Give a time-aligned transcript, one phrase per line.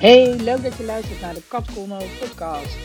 [0.00, 2.76] Hey, leuk dat je luistert naar de Kat Colno podcast.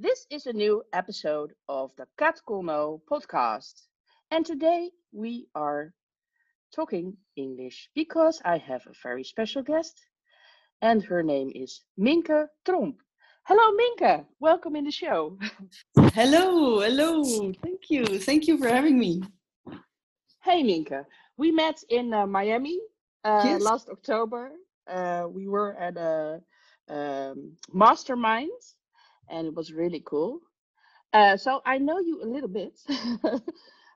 [0.00, 3.88] This is a new episode of the Kat Colno podcast.
[4.28, 5.94] And today we are
[6.68, 10.08] talking English because I have a very special guest.
[10.78, 13.00] And her name is Minke Tromp.
[13.42, 14.26] Hello, Minke.
[14.38, 15.38] Welcome in the show.
[16.14, 17.24] Hello, hello.
[17.62, 18.04] Thank you.
[18.18, 19.20] Thank you for having me.
[20.42, 21.04] Hey, Minke.
[21.36, 22.80] We met in uh, Miami
[23.24, 23.60] uh, Yes.
[23.60, 24.52] last October.
[24.88, 26.40] Uh, we were at a
[26.88, 28.50] um, mastermind,
[29.28, 30.40] and it was really cool.
[31.12, 32.80] Uh, so I know you a little bit,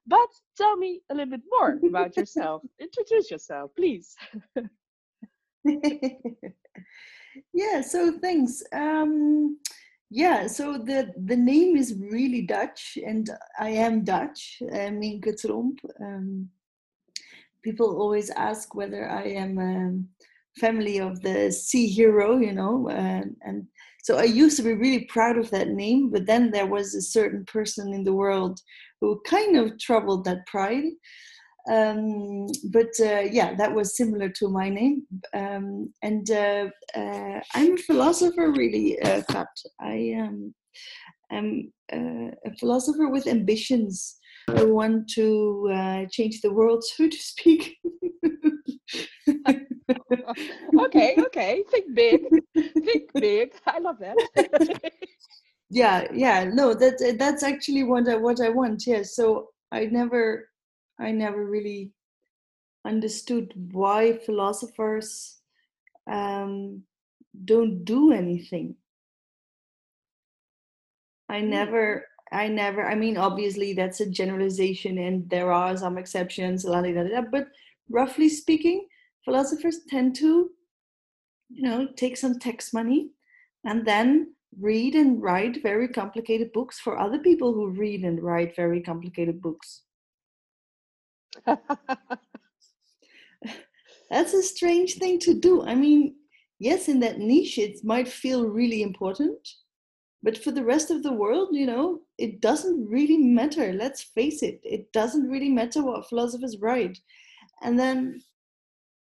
[0.07, 2.63] but tell me a little bit more about yourself.
[2.80, 4.15] Introduce yourself, please.
[7.55, 8.63] yeah, so thanks.
[8.73, 9.59] Um,
[10.11, 14.63] yeah, so the the name is really Dutch, and I am Dutch.
[14.73, 15.79] I mean, Tromp.
[16.01, 16.51] Um,
[17.63, 20.09] people always ask whether I am um,
[20.61, 23.66] family of the sea hero, you know, and, and
[24.02, 27.02] so I used to be really proud of that name, but then there was a
[27.02, 28.61] certain person in the world
[29.01, 30.93] who kind of troubled that pride.
[31.70, 35.02] Um, but uh, yeah, that was similar to my name.
[35.32, 39.48] Um, and uh, uh, I'm a philosopher, really, uh, Kat.
[39.80, 40.54] I um,
[41.30, 44.18] am uh, a philosopher with ambitions.
[44.48, 47.76] I want to uh, change the world, so to speak.
[50.80, 51.65] okay, okay.
[51.71, 52.21] Think big.
[52.54, 53.54] Think big.
[53.66, 54.90] I love that.
[55.71, 60.49] yeah yeah no that that's actually what i what i want yeah so i never
[60.98, 61.92] i never really
[62.84, 65.38] understood why philosophers
[66.06, 66.82] um
[67.44, 68.76] don't do anything
[71.28, 71.50] i Hmm.
[71.50, 76.81] never i never i mean obviously that's a generalization and there are some exceptions la,
[76.81, 77.49] la, la, la, but
[77.88, 78.87] roughly speaking
[79.25, 80.50] philosophers tend to
[81.50, 83.10] you know take some tax money
[83.65, 88.54] and then read and write very complicated books for other people who read and write
[88.56, 89.84] very complicated books
[94.11, 95.62] that's a strange thing to do.
[95.62, 96.15] I mean
[96.59, 99.49] yes in that niche it might feel really important
[100.22, 103.72] but for the rest of the world you know it doesn't really matter.
[103.72, 106.99] Let's face it it doesn't really matter what philosophers write.
[107.62, 108.21] And then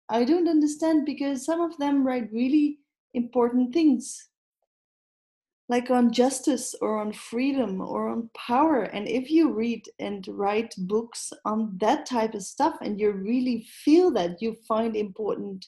[0.10, 2.80] i don't understand because some of them write really
[3.14, 4.30] important things
[5.70, 8.84] like on justice or on freedom or on power.
[8.84, 13.66] And if you read and write books on that type of stuff and you really
[13.84, 15.66] feel that you find important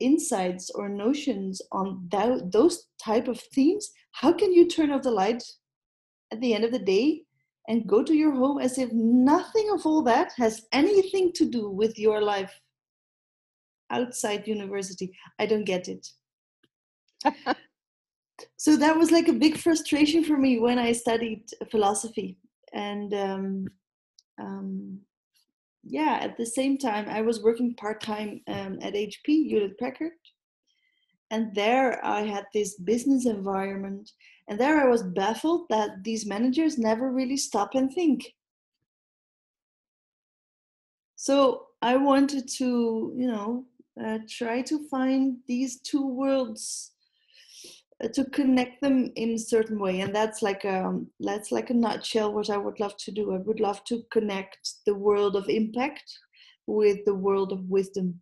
[0.00, 5.10] insights or notions on that, those type of themes how can you turn off the
[5.10, 5.42] light
[6.32, 7.22] at the end of the day
[7.68, 11.68] and go to your home as if nothing of all that has anything to do
[11.68, 12.58] with your life
[13.90, 15.12] outside university?
[15.38, 16.08] I don't get it
[18.56, 22.36] so that was like a big frustration for me when I studied philosophy.
[22.72, 23.68] And um,
[24.38, 25.00] um,
[25.84, 30.12] yeah, at the same time, I was working part time um, at HP, Hewlett Packard.
[31.30, 34.10] And there I had this business environment.
[34.48, 38.32] And there I was baffled that these managers never really stop and think.
[41.16, 43.64] So I wanted to, you know,
[44.02, 46.92] uh, try to find these two worlds
[48.04, 51.74] Uh, to connect them in a certain way and that's like a that's like a
[51.74, 53.34] nutshell what i would love to do.
[53.34, 56.18] I would love to connect the world of impact
[56.66, 58.20] with the world of wisdom.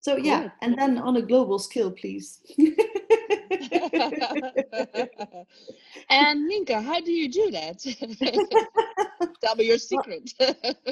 [0.00, 2.40] So yeah and then on a global scale please.
[6.08, 7.78] And Minke, how do you do that?
[9.44, 10.32] Tell me your secret.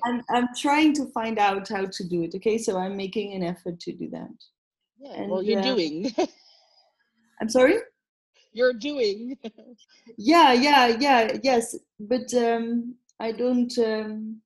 [0.04, 2.58] I'm, I'm trying to find out how to do it okay?
[2.58, 4.30] So i'm making an effort to do that
[5.00, 6.14] yeah, well, you're uh, doing.
[7.40, 7.78] i'm sorry
[8.52, 9.36] you're doing.
[10.16, 14.40] yeah yeah yeah yes but um i don't um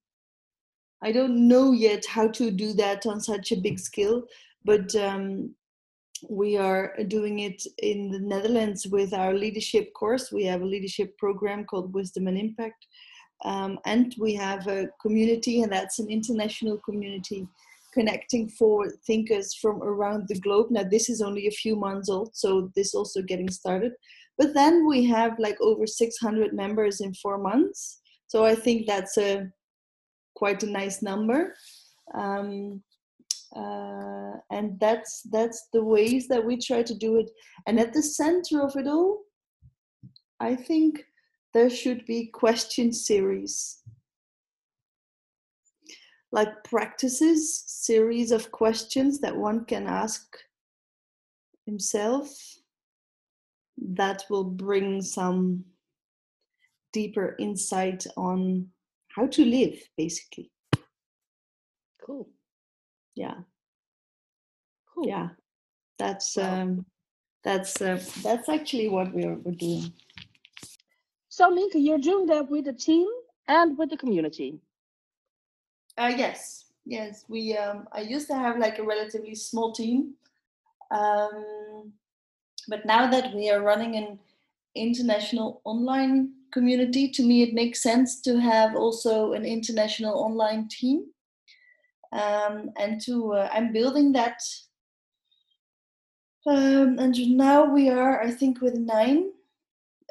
[1.03, 4.23] i don't know yet how to do that on such a big scale
[4.65, 5.55] but um
[6.29, 11.17] we are doing it in the netherlands with our leadership course we have a leadership
[11.19, 12.87] program called wisdom and impact
[13.45, 17.47] um, and we have a community and that's an international community
[17.95, 20.67] connecting forward thinkers from around the globe.
[20.71, 23.93] Now this is only a few months old so this also getting started.
[24.37, 28.01] But then we have like over 600 members in four months.
[28.27, 29.49] So i think that's a
[30.35, 31.55] quite a nice number.
[32.15, 32.83] Um,
[33.57, 37.31] uh, and that's that's the ways that we try to do it.
[37.67, 39.25] And at the center of it all
[40.41, 41.05] i think
[41.53, 43.79] there should be question series
[46.35, 50.37] like practices, series of questions that one can ask
[51.65, 52.29] himself
[53.79, 55.65] that will bring some
[56.93, 58.67] deeper insight on
[59.17, 60.51] how to live basically
[62.05, 62.29] Cool.
[63.15, 63.39] yeah
[64.93, 65.07] Cool.
[65.09, 65.29] yeah
[65.99, 66.63] that's Wow.
[66.63, 66.87] um
[67.45, 69.93] that's uh, that's actually what we're, we're doing
[71.29, 73.07] So Minke, you're doing that with the team
[73.49, 74.61] and with the community.
[75.99, 80.15] Uh yes yes we um i used to have like a relatively small team
[80.91, 81.93] um
[82.69, 84.19] but now that we are running an
[84.75, 91.07] international online community to me it makes sense to have also an international online team
[92.13, 94.41] um, and to uh, i'm building that
[96.47, 99.31] um, and now we are i think with nine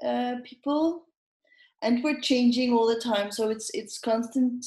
[0.05, 1.03] uh, people
[1.81, 4.65] and we're changing all the time so it's it's constant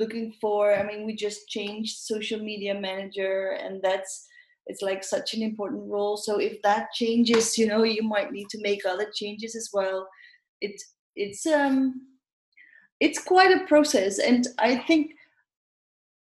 [0.00, 4.26] looking for i mean we just changed social media manager and that's
[4.66, 6.16] it's like such an important role.
[6.16, 10.08] So if that changes you know you might need to make other changes as well.
[10.60, 12.06] It's it's um
[13.00, 15.12] it's quite a process and i think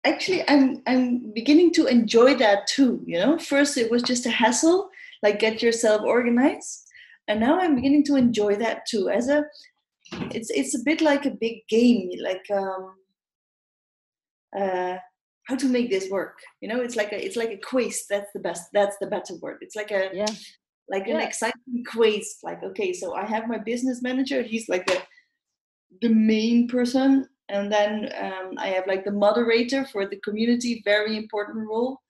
[0.04, 3.38] actually i'm i'm beginning to enjoy that too you know?
[3.38, 4.88] First it was just a hassle
[5.22, 6.84] like get yourself organized
[7.26, 9.08] and now i'm beginning to enjoy that too.
[9.08, 9.44] As a
[10.30, 12.94] it's it's a bit like a big game like um
[14.56, 14.96] uh
[15.46, 16.80] how to make this work you know?
[16.80, 19.58] It's like a it's like a quiz that's the best that's the better word.
[19.60, 20.26] It's like a Yeah.
[20.88, 24.98] like an exciting quiz like okay so i have my business manager he's like the
[26.00, 31.16] the main person and then um, i have like the moderator for the community very
[31.16, 32.00] important role.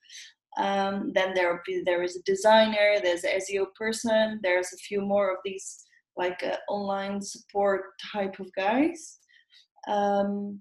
[0.56, 4.76] Um, then there will be there is a designer there's a seo person there's a
[4.88, 5.84] few more of these
[6.16, 7.82] like uh, online support
[8.12, 9.18] type of guys.
[9.86, 10.60] Um,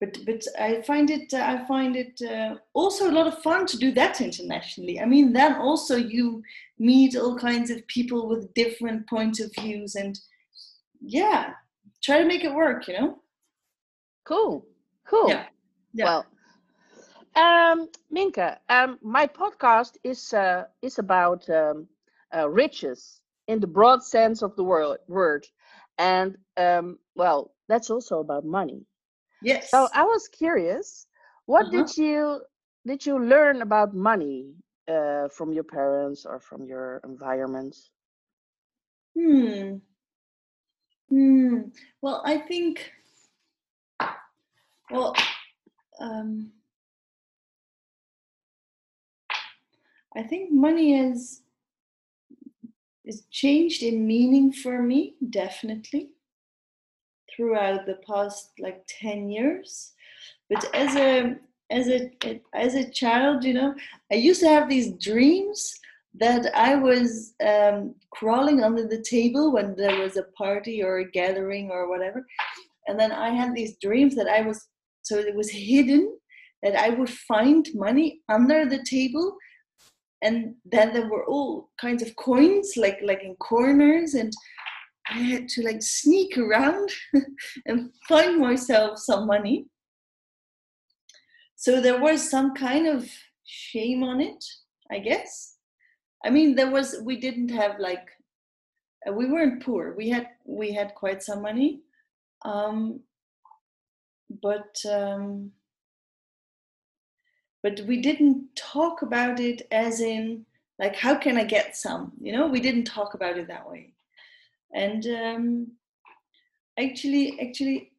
[0.00, 3.66] but but I find it uh, I find it uh, also a lot of fun
[3.66, 5.00] to do that internationally.
[5.00, 6.42] I mean, then also you
[6.78, 10.18] meet all kinds of people with different points of views, and
[11.00, 11.52] yeah,
[12.02, 12.88] try to make it work.
[12.88, 13.18] You know?
[14.24, 14.66] Cool.
[15.06, 15.28] Cool.
[15.28, 15.46] Yeah.
[15.94, 16.04] Yeah.
[16.04, 16.26] Well,
[17.36, 21.88] um, Minke, um, my podcast is uh, is about um,
[22.34, 25.46] uh, riches in the broad sense of the word, word,
[25.96, 28.84] and um, well, that's also about money.
[29.40, 29.72] Yes.
[29.72, 31.06] So I was curious,
[31.46, 31.70] what Uh-huh.
[31.70, 32.42] did you
[32.86, 34.54] did you learn about money
[34.88, 37.76] uh, from your parents or from your environment?
[39.14, 39.78] Hmm.
[41.08, 41.70] Hmm.
[42.00, 42.92] Well, I think.
[44.90, 45.14] Well,
[46.00, 46.52] um,
[50.16, 51.42] I think money is
[53.04, 56.15] is changed in meaning for me definitely
[57.36, 59.92] throughout the past like 10 years.
[60.48, 61.36] But as a
[61.70, 62.10] as a
[62.54, 63.74] as a child you know
[64.12, 65.74] i used to have these dreams
[66.14, 71.10] that i was um, crawling under the table when there was a party or a
[71.10, 72.24] gathering or whatever.
[72.86, 74.68] And then i had these dreams that i was
[75.02, 76.16] so it was hidden
[76.62, 79.36] that i would find money under the table.
[80.22, 84.32] And then there were all kinds of coins like like in corners and
[85.10, 86.90] i had to like sneak around
[87.66, 89.66] and find myself some money.
[91.56, 93.10] So there was some kind of
[93.44, 94.44] shame on it
[94.90, 95.56] i guess.
[96.24, 98.08] I mean there was we didn't have like
[99.06, 99.94] uh, we weren't poor.
[99.96, 101.82] We had we had quite some money.
[102.44, 103.00] Um
[104.42, 105.52] but um
[107.62, 110.44] but we didn't talk about it as in
[110.78, 112.12] like how can i get some?
[112.20, 113.95] You know we didn't talk about it that way
[114.74, 115.66] and um
[116.78, 117.90] actually actually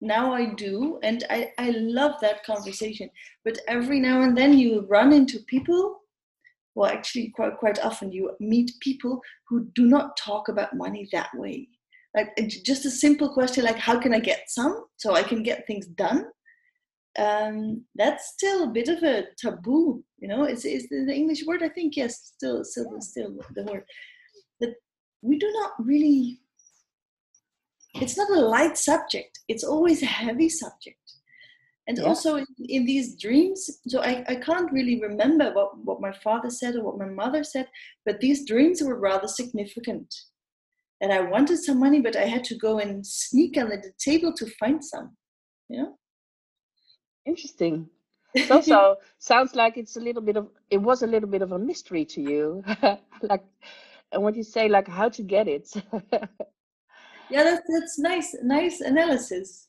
[0.00, 3.08] now i do and i i love that conversation.
[3.44, 6.00] But every now and then you run into people
[6.74, 11.30] well actually quite quite often you meet people who do not talk about money that
[11.34, 11.68] way.
[12.14, 15.66] Like just a simple question like how can i get some so i can get
[15.66, 16.26] things done?
[17.18, 20.44] Um, that's still a bit of a taboo you know?
[20.44, 21.96] It's, it's the english word i think?
[21.96, 23.84] Yes still still still the word
[25.22, 26.40] we do not really
[27.94, 30.96] it's not a light subject it's always a heavy subject
[31.88, 32.04] and Yeah.
[32.04, 36.50] also in, in these dreams so I, I can't really remember what, what my father
[36.50, 37.66] said or what my mother said
[38.06, 40.14] but these dreams were rather significant
[41.00, 44.32] and i wanted some money but i had to go and sneak under the table
[44.34, 45.16] to find some
[45.68, 45.96] you know
[47.26, 47.88] Interesting.
[48.34, 51.50] It also sounds like it's a little bit of it was a little bit of
[51.52, 52.62] a mystery to you,
[53.22, 53.44] like
[54.12, 55.70] and what you say, like how to get it.
[57.30, 59.68] yeah that's, that's nice nice analysis.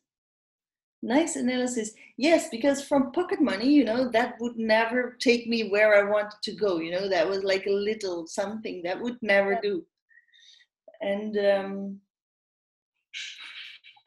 [1.04, 1.94] Nice analysis.
[2.18, 6.40] Yes because from pocket money you know that would never take me where i wanted
[6.44, 9.84] to go you know that was like a little something that would never do.
[11.02, 12.02] And um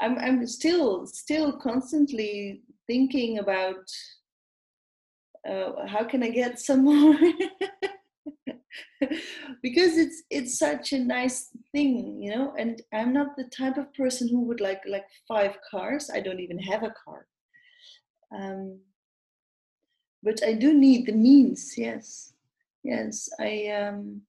[0.00, 3.90] i'm i'm still still constantly thinking about
[5.48, 7.16] uh, how can i get some more
[9.62, 13.92] because it's it's such a nice thing you know and i'm not the type of
[13.94, 16.10] person who would like like five cars.
[16.12, 17.26] I don't even have a car.
[18.34, 18.80] Um,
[20.22, 22.32] but i do need the means yes.
[22.82, 24.20] Yes i um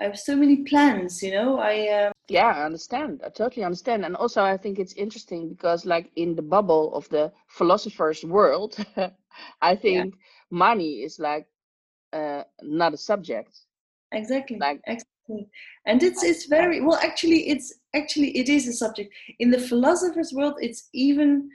[0.00, 1.58] i have so many plans you know.
[1.58, 3.22] I um, yeah i understand.
[3.24, 4.04] I totally understand.
[4.04, 8.76] And also i think it's interesting because like in the bubble of the philosophers world
[9.62, 10.20] i think yeah.
[10.50, 11.46] money is like
[12.14, 13.63] uh, not a subject
[14.14, 15.48] exactly like exactly.
[15.86, 19.12] And it's it's very well actually it's actually it is a subject.
[19.38, 21.48] In the philosophers world it's even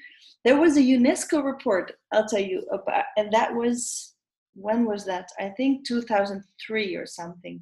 [0.46, 4.16] there was a unesco report i'll tell you about and that was
[4.62, 5.30] when was that?
[5.40, 7.62] I think 2003 or something.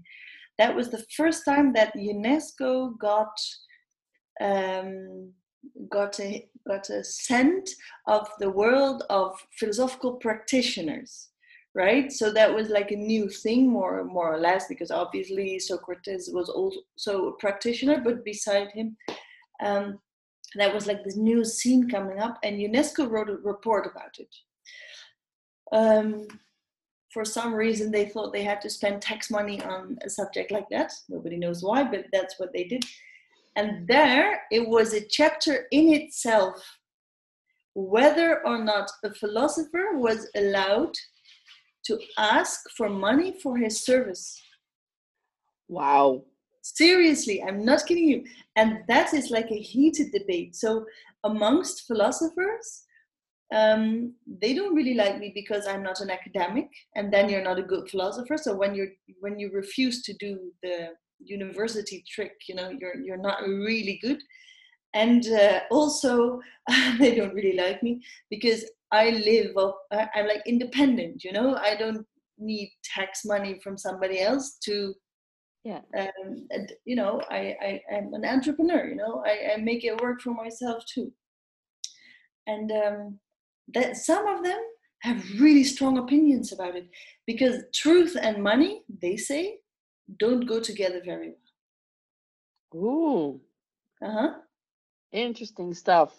[0.58, 3.38] That was the first time that unesco got
[4.42, 5.34] um,
[5.90, 7.70] got a got a scent
[8.08, 11.30] of the world of philosophical practitioners
[11.78, 12.12] right?
[12.12, 16.50] So that was like a new thing more more or less because obviously socrates was
[16.50, 18.98] also a practitioner but beside him
[19.64, 20.00] um,
[20.56, 24.34] that was like this new scene coming up and unesco wrote a report about it.
[25.72, 26.26] Um,
[27.14, 30.70] for some reason they thought they had to spend tax money on a subject like
[30.72, 30.92] that.
[31.10, 32.84] Nobody knows why but that's what they did.
[33.56, 36.56] And there it was a chapter in itself
[37.76, 40.96] whether or not a philosopher was allowed
[41.88, 44.42] to ask for money for his service.
[45.68, 46.24] Wow.
[46.62, 48.24] Seriously, I'm not kidding you.
[48.56, 50.56] And that is like a heated debate.
[50.56, 50.86] So,
[51.24, 52.84] amongst philosophers,
[53.54, 57.60] um, they don't really like me because I'm not an academic, and then you're not
[57.60, 58.38] a good philosopher.
[58.38, 58.90] So when you're
[59.22, 60.90] when you refuse to do the
[61.20, 64.22] university trick, you know, you're you're not really good.
[64.94, 66.42] And uh, also,
[67.00, 69.52] they don't really like me because I live
[69.92, 71.56] I'm like independent, you know.
[71.56, 72.06] I don't
[72.38, 74.94] need tax money from somebody else to
[75.64, 75.82] yeah.
[75.98, 79.24] um, and, you know I, I am an entrepreneur you know?
[79.26, 81.12] I, I make it work for myself too.
[82.46, 83.20] And um,
[83.74, 84.60] that some of them
[85.02, 86.88] have really strong opinions about it
[87.26, 89.58] because truth and money they say
[90.20, 91.34] don't go together very
[92.72, 92.84] well.
[92.84, 93.42] Ooh.
[94.06, 94.34] Uh-huh.
[95.12, 96.14] Interesting stuff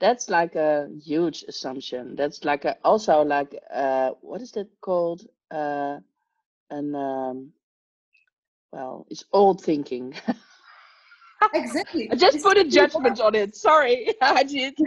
[0.00, 2.14] that's like a huge assumption.
[2.14, 5.26] That's like a, also like uh what is that called?
[5.50, 5.98] Uh
[6.70, 7.52] and um
[8.72, 10.14] well it's old thinking.
[11.54, 12.08] Exactly.
[12.12, 13.56] I just put a judgment on it.
[13.56, 14.76] Sorry i did.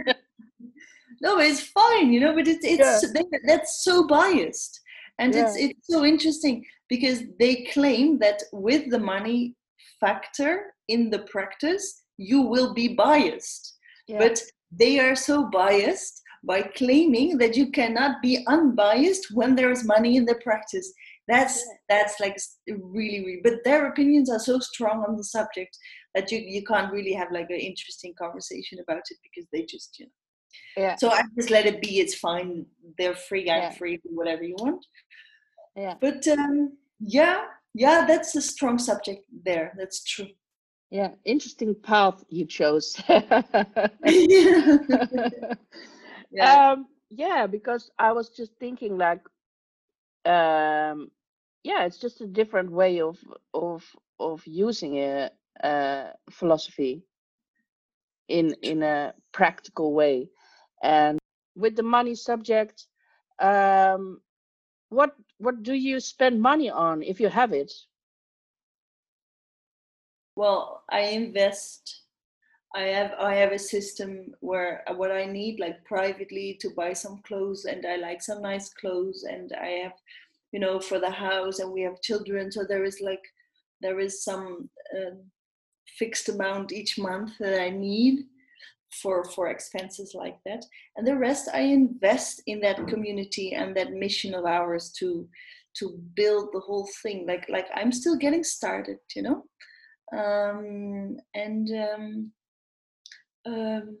[1.20, 3.22] No it's fine you know but it's it's yeah.
[3.44, 4.80] that's so biased.
[5.18, 5.44] And yeah.
[5.44, 9.54] it's it's so interesting because they claim that with the money
[10.00, 13.76] factor in the practice you will be biased.
[14.08, 14.18] Yeah.
[14.18, 14.42] but
[14.76, 20.16] they are so biased by claiming that you cannot be unbiased when there is money
[20.16, 20.92] in the practice.
[21.28, 22.36] That's that's like
[22.66, 25.76] really really but their opinions are so strong on the subject
[26.14, 29.96] that you you can't really have like an interesting conversation about it because they just
[29.98, 30.12] you know.
[30.76, 30.96] Yeah.
[30.96, 32.66] So i just let it be it's fine.
[32.98, 33.70] They're free i'm yeah.
[33.70, 34.84] free whatever you want.
[35.76, 35.94] Yeah.
[36.00, 37.42] But um yeah
[37.74, 40.28] yeah that's a strong subject there that's true
[40.92, 43.02] yeah interesting path you chose.
[46.30, 46.58] Yeah.
[46.70, 49.22] um yeah because i was just thinking like
[50.26, 51.10] um
[51.64, 53.18] yeah it's just a different way of
[53.54, 53.84] of
[54.20, 55.30] of using a,
[55.62, 57.04] a philosophy
[58.28, 60.30] in in a practical way.
[60.82, 61.18] And
[61.56, 62.86] with the money subject
[63.40, 64.20] um
[64.90, 67.72] what what do you spend money on if you have it
[70.36, 72.02] well i invest
[72.74, 76.92] i have i have a system where uh, what i need like privately to buy
[76.92, 79.92] some clothes and i like some nice clothes and i have
[80.52, 83.22] you know for the house and we have children so there is like
[83.80, 85.14] there is some uh,
[85.98, 88.24] fixed amount each month that i need
[88.92, 90.64] for for expenses like that.
[90.96, 95.28] And the rest i invest in that community and that mission of ours to
[95.74, 97.26] to build the whole thing.
[97.26, 99.44] Like like i'm still getting started you know
[100.12, 102.32] um, and um,
[103.46, 103.98] um,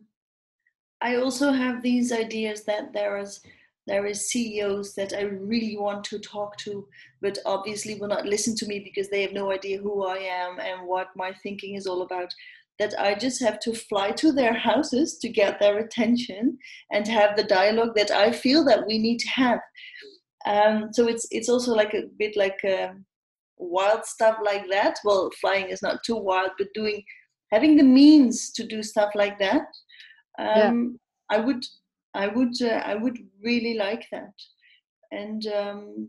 [1.00, 3.40] I also have these ideas that there is
[3.86, 6.86] there is CEOs that I really want to talk to,
[7.20, 10.60] but obviously will not listen to me because they have no idea who I am
[10.60, 12.32] and what my thinking is all about.
[12.78, 16.58] that I just have to fly to their houses to get their attention
[16.90, 19.60] and have the dialogue that I feel that we need to have.
[20.46, 22.92] Um, so it's it's also like a bit like uh,
[23.62, 24.98] wild stuff like that.
[25.04, 27.02] Well, flying is not too wild, but doing
[27.50, 29.66] having the means to do stuff like that.
[30.38, 30.98] Um,
[31.30, 31.36] yeah.
[31.36, 31.64] I would
[32.14, 34.34] I would uh, I would really like that,
[35.10, 36.08] and um,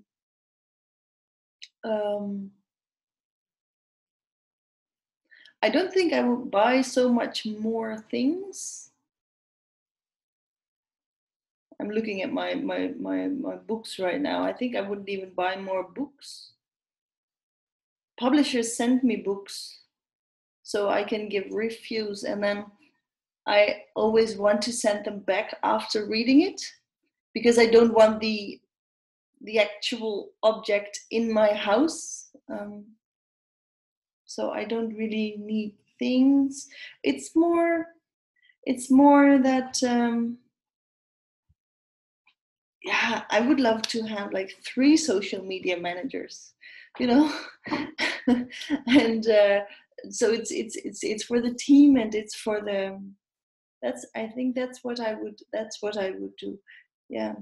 [1.84, 2.52] um,
[5.62, 8.90] I don't think I would buy so much more things.
[11.80, 14.44] I'm looking at my, my, my, my books right now.
[14.44, 16.53] I think I wouldn't even buy more books.
[18.24, 19.80] Publishers send me books
[20.64, 22.66] so I can give reviews and then
[23.46, 26.62] I always want to send them back after reading it
[27.34, 28.60] because I don't want the
[29.42, 32.30] the actual object in my house.
[32.50, 32.86] Um,
[34.34, 36.68] so i don't really need things
[37.04, 37.88] it's more
[38.64, 40.38] it's more that um
[42.84, 46.54] yeah i would love to have like three social media managers
[47.00, 47.34] you know?
[48.88, 49.62] And uh,
[50.10, 53.00] so it's it's it's it's for the team and it's for the
[53.82, 56.58] that's i think that's what i would that's what i would do.
[57.10, 57.36] Yeah.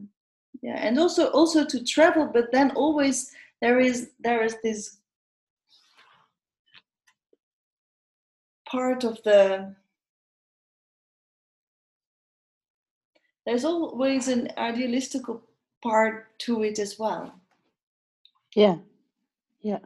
[0.62, 0.77] Yeah.
[0.77, 3.31] And also also to travel but then always
[3.62, 4.98] there is there is this
[8.67, 9.75] part of the
[13.46, 15.41] there's always an idealistical
[15.81, 17.34] part to it as well.
[18.55, 18.77] Yeah
[19.62, 19.80] yeah.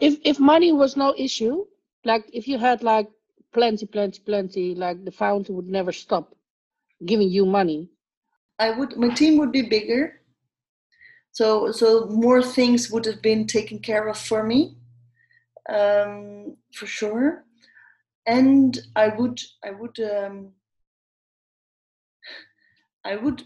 [0.00, 1.64] If if money was no issue
[2.04, 3.08] like if you had like
[3.52, 6.34] plenty plenty plenty like the fountain would never stop
[7.04, 7.90] giving you money.
[8.58, 10.20] I would my team would be bigger.
[11.32, 14.76] So so more things would have been taken care of for me
[15.68, 17.44] um, for sure.
[18.26, 20.52] And I would I would um,
[23.04, 23.44] I would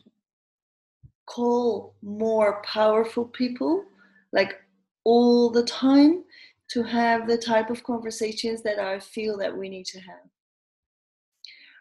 [1.26, 3.84] call more powerful people
[4.32, 4.63] like
[5.04, 6.24] all the time
[6.70, 10.26] to have the type of conversations that I feel that we need to have.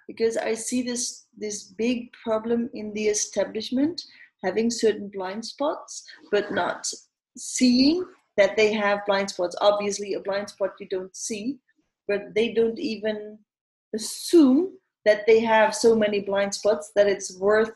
[0.07, 4.01] Because I see this this big problem in the establishment
[4.43, 6.85] having certain blind spots but not
[7.37, 8.05] seeing
[8.35, 9.55] that they have blind spots.
[9.61, 11.57] Obviously a blind spot you don't see
[12.07, 13.39] but they don't even
[13.95, 14.73] assume
[15.05, 17.71] that they have so many blind spots that it's worth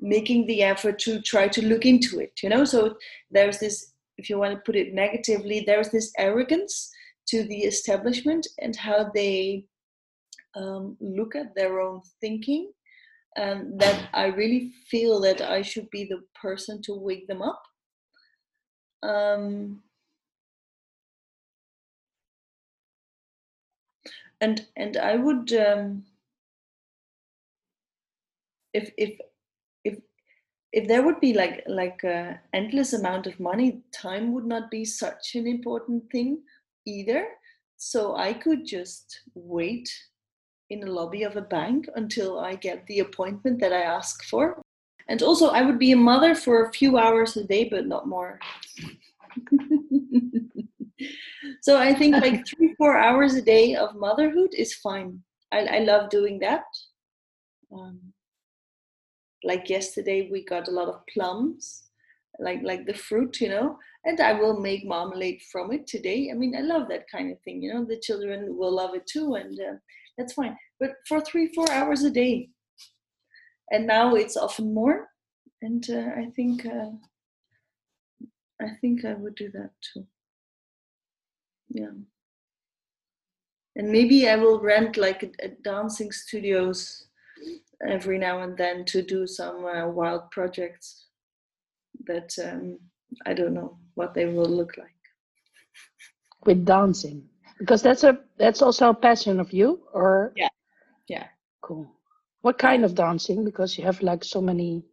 [0.00, 2.64] making the effort to try to look into it you know?
[2.64, 2.96] So
[3.30, 6.90] there's this if you want to put it negatively there's this arrogance
[7.28, 9.64] to the establishment and how they
[10.56, 12.72] um, look at their own thinking.
[13.36, 17.62] And that i really feel that i should be the person to wake them up.
[19.02, 19.82] Um,
[24.40, 26.04] and and I would um,
[28.72, 29.20] if if if
[30.72, 34.84] if there would be like like a endless amount of money, time would not be
[34.84, 36.42] such an important thing
[36.86, 37.26] either.
[37.76, 39.88] So I could just wait
[40.70, 44.60] in the lobby of a bank until I get the appointment that I ask for.
[45.08, 48.06] And also, I would be a mother for a few hours a day, but not
[48.06, 48.38] more.
[51.62, 55.22] so I think like three, four hours a day of motherhood is fine.
[55.50, 56.64] I, I love doing that.
[57.72, 58.12] Um,
[59.48, 61.64] like yesterday, we got a lot of plums,
[62.38, 66.30] like like the fruit, you know, and I will make marmalade from it today.
[66.30, 67.84] I mean, I love that kind of thing, you know.
[67.84, 69.76] The children will love it too, and uh,
[70.16, 70.56] that's fine.
[70.80, 72.50] But for three, four hours a day,
[73.72, 75.08] and now it's often more,
[75.62, 76.90] and uh, I think uh,
[78.60, 80.06] I think I would do that too
[81.68, 81.90] yeah
[83.76, 87.07] and maybe i will rent like a, a dancing studios
[87.86, 91.06] every now and then to do some uh, wild projects
[92.06, 92.78] that um,
[93.26, 94.94] i don't know what they will look like.
[96.44, 100.32] With dancing because that's a that's also a passion of you or?
[100.36, 100.48] Yeah
[101.08, 101.26] yeah.
[101.62, 101.90] Cool.
[102.42, 103.44] What kind of dancing?
[103.44, 104.84] Because you have like so many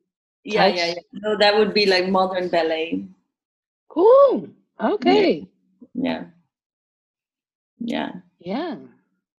[0.44, 0.94] yeah yeah, yeah.
[1.14, 3.06] No that would be like modern ballet.
[3.90, 4.50] Cool.
[4.82, 5.48] Okay.
[5.94, 6.04] Yeah.
[6.04, 6.24] yeah.
[7.80, 8.12] Yeah.
[8.40, 8.76] Yeah.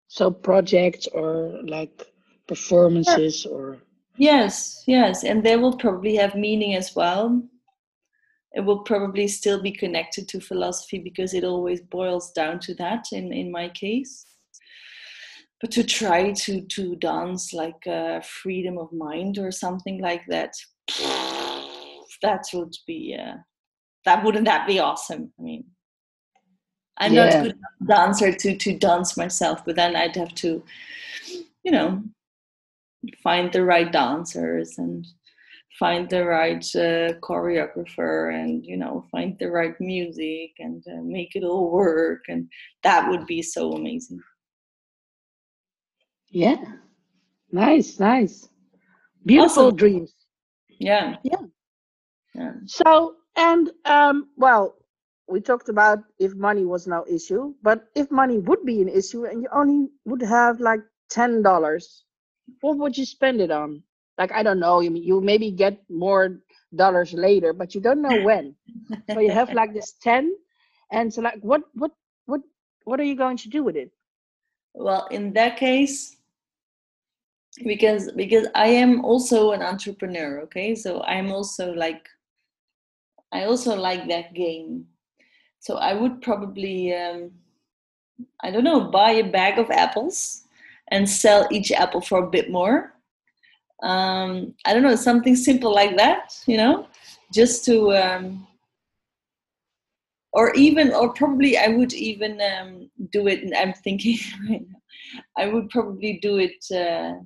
[0.09, 2.07] So projects or like
[2.47, 3.79] performances or
[4.17, 7.43] yes yes and they will probably have meaning as well.
[8.53, 13.05] It will probably still be connected to philosophy because it always boils down to that
[13.13, 14.25] in in my case.
[15.61, 20.53] But to try to to dance like a freedom of mind or something like that
[22.23, 23.37] that would be uh,
[24.05, 25.65] that wouldn't that be awesome i mean.
[26.99, 27.25] I'm Yeah.
[27.25, 30.63] not a good dancer to to dance myself, but then I'd have to,
[31.63, 32.03] you know,
[33.23, 35.07] find the right dancers and
[35.79, 41.35] find the right uh, choreographer and you know find the right music and uh, make
[41.37, 42.49] it all work and
[42.83, 44.21] that would be so amazing
[46.31, 46.57] Yeah.
[47.53, 48.49] Nice, nice.
[49.25, 49.77] Beautiful Awesome.
[49.77, 50.15] dreams.
[50.69, 51.43] yeah Yeah.
[52.35, 54.77] yeah So, and um, well,
[55.29, 59.27] we talked about if money was no issue, but if money would be an issue
[59.27, 62.05] and you only would have like ten dollars,
[62.61, 63.83] what would you spend it on?
[64.19, 66.41] Like I don't know, you you maybe get more
[66.75, 68.55] dollars later, but you don't know when.
[69.11, 70.35] so you have like this ten,
[70.91, 71.93] and so like what what
[72.27, 72.41] what
[72.85, 73.91] what are you going to do with it?
[74.77, 76.17] well in that case
[77.65, 82.07] because because i am also an entrepreneur okay so i'm also like
[83.33, 84.85] i also like that game
[85.61, 87.31] so i would probably um,
[88.43, 90.43] i don't know buy a bag of apples
[90.91, 92.93] and sell each apple for a bit more.
[93.83, 96.87] Um, i don't know something simple like that you know
[97.31, 98.47] just to um,
[100.33, 104.17] or even or probably i would even um, do it and i'm thinking
[105.37, 107.21] i would probably do it uh,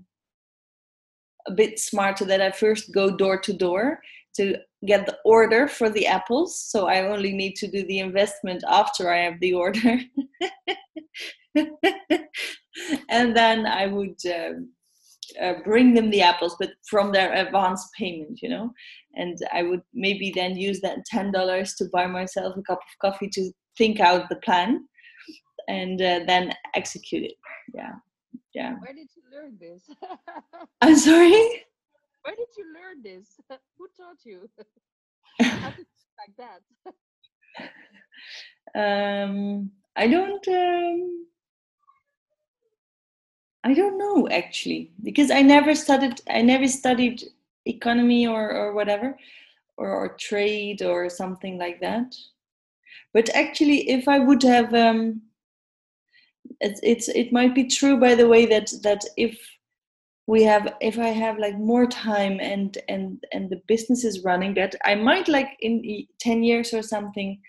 [1.46, 4.00] a bit smarter that i first go door to door
[4.36, 8.62] to get the order for the apples so i only need to do the investment
[8.68, 10.00] after i have the order.
[13.08, 14.70] And then i would um,
[15.42, 18.72] uh, bring them the apples but from their advance payment you know?
[19.14, 23.28] And i would maybe then use that $10 to buy myself a cup of coffee
[23.34, 24.86] to think out the plan
[25.68, 27.34] and uh, then execute it.
[27.74, 27.92] Yeah.
[28.54, 28.74] Yeah.
[28.80, 29.88] Where did you learn this?
[30.80, 31.64] i'm sorry
[32.22, 33.40] Where did you learn this?
[33.78, 34.48] Who taught you?
[35.40, 35.86] How did
[36.18, 36.60] like that?
[38.74, 41.26] um i don't um
[43.64, 47.22] i don't know actually because i never studied i never studied
[47.66, 49.16] economy or or whatever
[49.76, 52.14] or, or trade or something like that
[53.12, 55.20] but actually if i would have um
[56.60, 59.38] it's, it's it might be true by the way that that if
[60.26, 64.54] we have if i have like more time and and and the business is running
[64.54, 67.40] that i might like in e- 10 years or something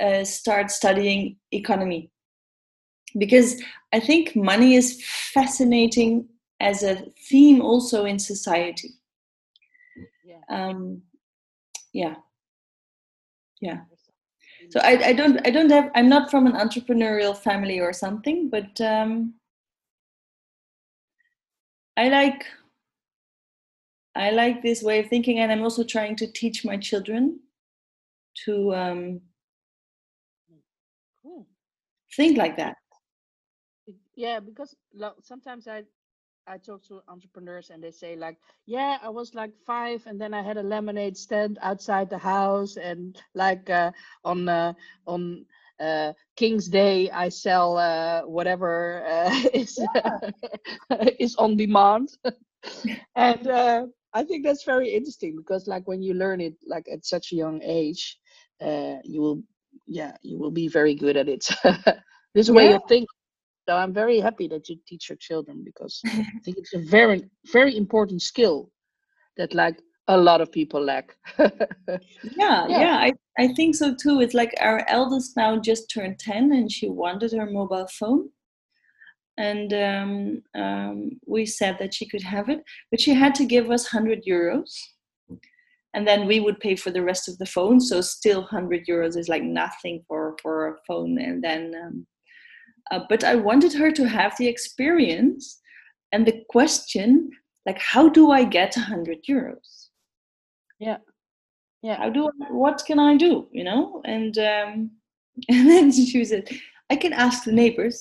[0.00, 2.10] uh, start studying economy.
[3.18, 5.02] Because i think money is
[5.34, 6.28] fascinating
[6.60, 8.90] as a theme also in society.
[10.24, 10.40] Yeah.
[10.48, 11.02] um
[11.92, 12.14] yeah.
[13.60, 13.80] Yeah.
[14.70, 18.48] So I, I don't i don't have i'm not from an entrepreneurial family or something
[18.48, 19.34] but um
[21.96, 22.44] i like
[24.14, 27.40] i like this way of thinking and i'm also trying to teach my children
[28.44, 29.20] to um
[31.22, 31.46] Cool.
[32.16, 32.76] think like that
[34.14, 35.84] Yeah, because lo- sometimes I
[36.46, 40.34] I talk to entrepreneurs and they say like, yeah, I was like five and then
[40.34, 43.92] I had a lemonade stand outside the house and like uh,
[44.24, 44.72] on uh,
[45.06, 45.46] on
[45.82, 49.78] uh, King's Day I sell uh, whatever uh, is
[51.18, 52.10] is on demand,
[53.16, 57.04] and uh, I think that's very interesting because like when you learn it like at
[57.04, 58.18] such a young age,
[58.60, 59.42] uh, you will
[59.86, 61.44] yeah you will be very good at it.
[62.34, 63.08] this way of thinking.
[63.68, 67.22] So I'm very happy that you teach your children because I think it's a very,
[67.52, 68.70] very important skill
[69.36, 71.16] that like a lot of people lack.
[71.38, 71.48] yeah
[72.38, 72.66] Yeah.
[72.68, 74.20] yeah I, I think so too.
[74.20, 78.30] It's like our eldest now just turned 10 and she wanted her mobile phone.
[79.38, 83.70] And um, um, we said that she could have it but she had to give
[83.70, 84.72] us 100 euros.
[85.94, 89.16] And then we would pay for the rest of the phone so still 100 euros
[89.16, 91.18] is like nothing for for a phone.
[91.18, 92.06] And then um,
[92.90, 95.60] uh, but i wanted her to have the experience
[96.12, 97.30] and the question
[97.66, 99.81] like how do i get 100 euros
[100.82, 100.98] yeah.
[101.82, 101.96] Yeah.
[101.98, 103.48] how do I, what can I do?
[103.52, 104.90] You know, and um,
[105.48, 106.48] and then she said,
[106.90, 107.96] I can ask the neighbors.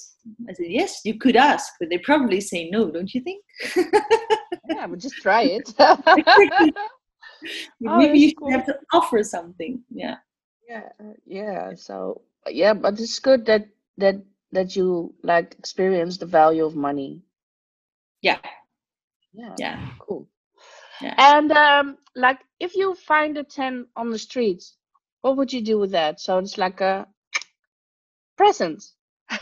[0.50, 3.44] I said, yes, you could ask, but they probably say no, don't you think?
[4.70, 5.68] Yeah, but just try it.
[7.88, 8.52] Oh, maybe you should cool.
[8.52, 9.82] have to offer something.
[9.90, 10.18] Yeah,
[10.70, 10.90] yeah.
[11.00, 11.74] uh, Yeah.
[11.76, 13.66] So yeah, but it's good that
[13.98, 14.16] that
[14.52, 17.22] that you like experience the value of money.
[18.22, 18.38] yeah,
[19.34, 19.56] Yeah.
[19.58, 19.78] yeah.
[20.00, 20.28] Cool.
[21.02, 21.16] Yeah.
[21.18, 24.64] And um, like if you find a ten on the street,
[25.22, 26.20] what would you do with that?
[26.20, 27.08] So it's like a
[28.38, 28.84] present.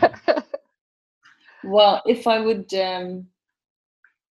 [1.63, 3.27] Well, if I would, um,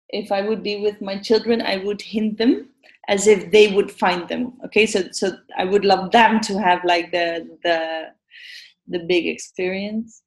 [0.09, 2.71] if I would be with my children, I would hint them
[3.09, 4.55] as if they would find them.
[4.65, 8.07] Okay, so so I would love them to have like the the
[8.87, 10.23] the big experience.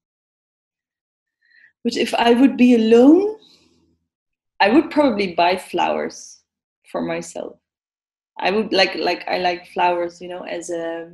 [1.84, 3.38] But if I would be alone,
[4.60, 6.41] I would probably buy flowers
[6.92, 7.58] for myself.
[8.40, 11.12] I would like like I like flowers, you know, as a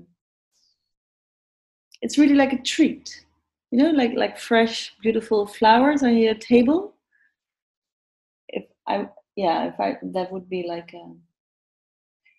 [2.02, 3.26] it's really like a treat.
[3.72, 6.96] You know, like like fresh, beautiful flowers on your table.
[8.48, 11.14] If I yeah, if I that would be like a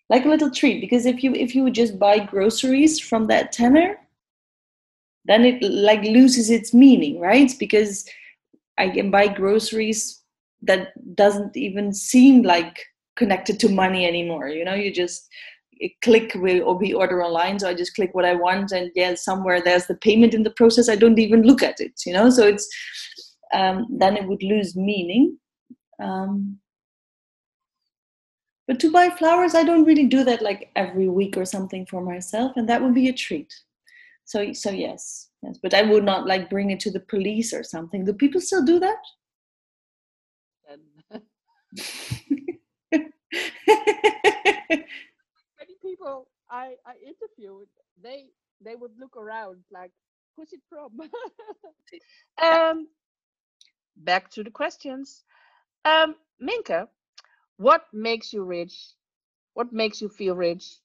[0.09, 3.51] like a little treat because if you if you would just buy groceries from that
[3.51, 3.99] tenner,
[5.25, 7.53] then it like loses its meaning, right?
[7.59, 8.09] Because
[8.77, 10.23] I can buy groceries
[10.63, 12.85] that doesn't even seem like
[13.19, 14.47] connected to money anymore.
[14.47, 15.29] You know, you just
[16.01, 19.13] click with or we order online, so I just click what I want, and yeah,
[19.15, 20.89] somewhere there's the payment in the process.
[20.89, 22.01] I don't even look at it.
[22.05, 22.67] You know, so it's
[23.53, 25.37] um, then it would lose meaning.
[26.01, 26.59] Um,
[28.67, 32.01] but to buy flowers, I don't really do that like every week or something for
[32.01, 33.53] myself, and that would be a treat.
[34.25, 35.57] So, so yes, yes.
[35.61, 38.05] But I would not like bring it to the police or something.
[38.05, 38.97] Do people still do that?
[45.59, 47.67] Many people I I interviewed,
[48.01, 48.29] they
[48.61, 49.91] they would look around like,
[50.35, 50.91] who's it from?
[52.41, 52.87] um,
[53.95, 55.23] back to the questions.
[55.85, 56.87] Um, Minke,
[57.57, 58.95] what makes you rich?
[59.53, 60.79] What makes you feel rich?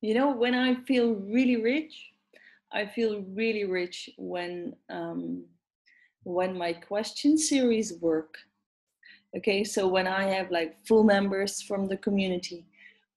[0.00, 2.12] You know, when I feel really rich,
[2.72, 5.44] I feel really rich when um,
[6.28, 8.36] when my question series work.
[9.36, 12.66] Okay, so when I have like full members from the community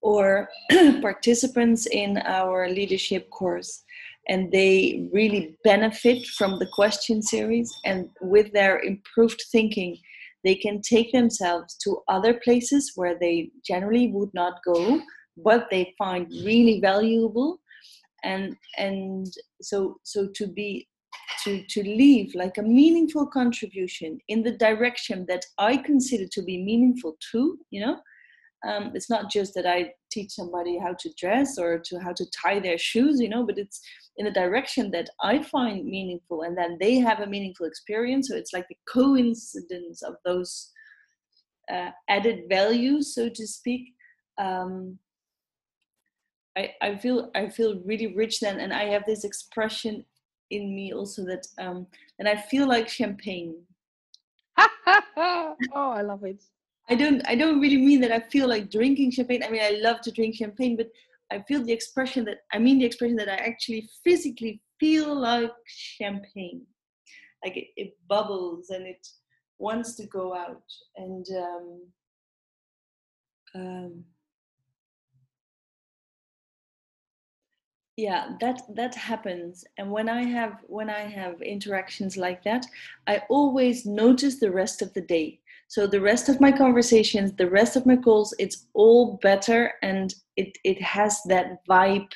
[0.02, 0.50] or
[1.02, 3.84] participants in our leadership course,
[4.30, 9.98] and they really benefit from the question series, and with their improved thinking,
[10.44, 15.02] they can take themselves to other places where they generally would not go
[15.36, 17.60] what they find really valuable
[18.24, 19.28] and and
[19.62, 20.88] so so to be
[21.44, 26.64] to to leave like a meaningful contribution in the direction that i consider to be
[26.64, 28.00] meaningful too you know?
[28.68, 32.26] Um, it's not just that i teach somebody how to dress or to how to
[32.44, 33.82] tie their shoes you know but it's
[34.18, 38.28] in the direction that i find meaningful and then they have a meaningful experience.
[38.28, 40.72] So it's like the coincidence of those
[41.72, 43.94] uh, added values so to speak.
[44.38, 45.00] Um,
[46.58, 50.06] I, I feel I feel really rich then, and I have this expression
[50.52, 51.88] in me also that um,
[52.20, 53.56] and I feel like champagne.
[54.58, 56.44] oh, I love it.
[56.90, 59.44] I don't I don't really mean that I feel like drinking champagne.
[59.44, 60.90] I mean I love to drink champagne, but
[61.32, 65.52] I feel the expression that I mean the expression that I actually physically feel like
[65.66, 66.64] champagne.
[67.44, 69.08] Like it, it bubbles and it
[69.58, 70.64] wants to go out
[70.98, 71.82] and um,
[73.56, 74.04] um,
[78.02, 79.64] yeah that that happens.
[79.78, 82.66] And when i have when i have interactions like that
[83.08, 85.40] i always notice the rest of the day.
[85.68, 90.08] So the rest of my conversations the rest of my calls it's all better and
[90.36, 92.12] it it has that vibe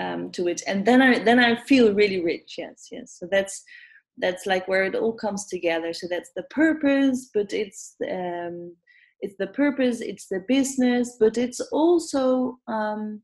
[0.00, 0.60] um, to it.
[0.66, 3.16] And then i then i feel really rich yes yes.
[3.18, 3.62] So that's
[4.24, 5.92] that's like where it all comes together.
[5.92, 8.56] So that's the purpose but it's um
[9.22, 13.20] it's the purpose it's the business but it's also um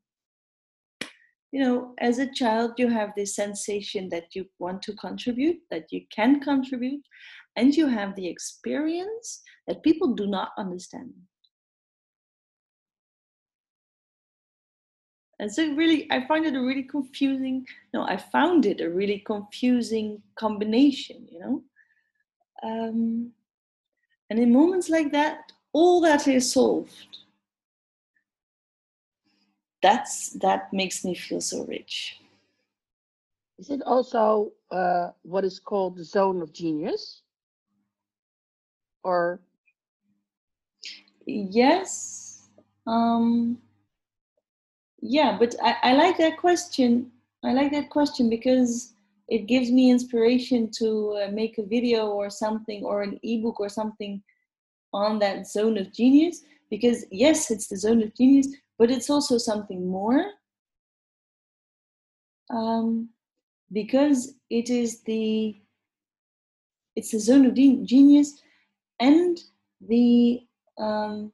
[1.57, 5.90] you know, as a child, you have this sensation that you want to contribute, that
[5.90, 7.03] you can contribute,
[7.57, 11.14] and you have the experience that people do not understand.
[15.40, 17.64] And so, really, I find it a really confusing.
[17.95, 21.27] No, I found it a really confusing combination.
[21.33, 21.62] You know,
[22.64, 23.33] um,
[24.29, 27.16] and in moments like that, all that is solved
[29.82, 32.20] that's that makes me feel so rich.
[33.58, 37.22] Is it also uh, what is called the zone of genius?
[39.02, 39.40] Or?
[41.26, 42.26] Yes
[42.86, 43.58] um
[45.00, 47.10] yeah but I, I like that question.
[47.44, 48.94] I like that question because
[49.28, 53.68] it gives me inspiration to uh, make a video or something or an ebook or
[53.68, 54.22] something
[54.92, 56.42] on that zone of genius.
[56.70, 60.24] Because yes it's the zone of genius but it's also something more
[62.50, 63.08] um,
[63.72, 65.56] because it is the
[66.94, 68.40] it's the zone of genius
[69.00, 69.38] and
[69.86, 70.40] the
[70.78, 71.32] um,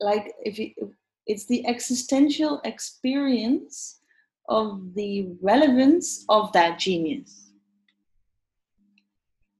[0.00, 0.72] like if you,
[1.26, 4.00] it's the existential experience
[4.48, 7.40] of the relevance of that genius.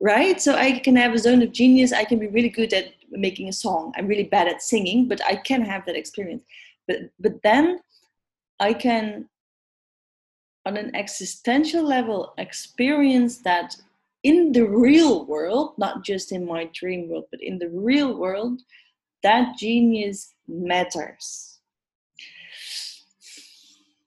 [0.01, 0.41] Right?
[0.41, 3.49] So i can have a zone of genius i can be really good at making
[3.49, 3.93] a song.
[3.97, 6.45] I'm really bad at singing, but I can have that experience.
[6.87, 7.81] But but then
[8.61, 9.29] I can
[10.67, 13.77] on an existential level experience that
[14.23, 18.63] in the real world, not just in my dream world, but in the real world,
[19.23, 21.59] that genius matters.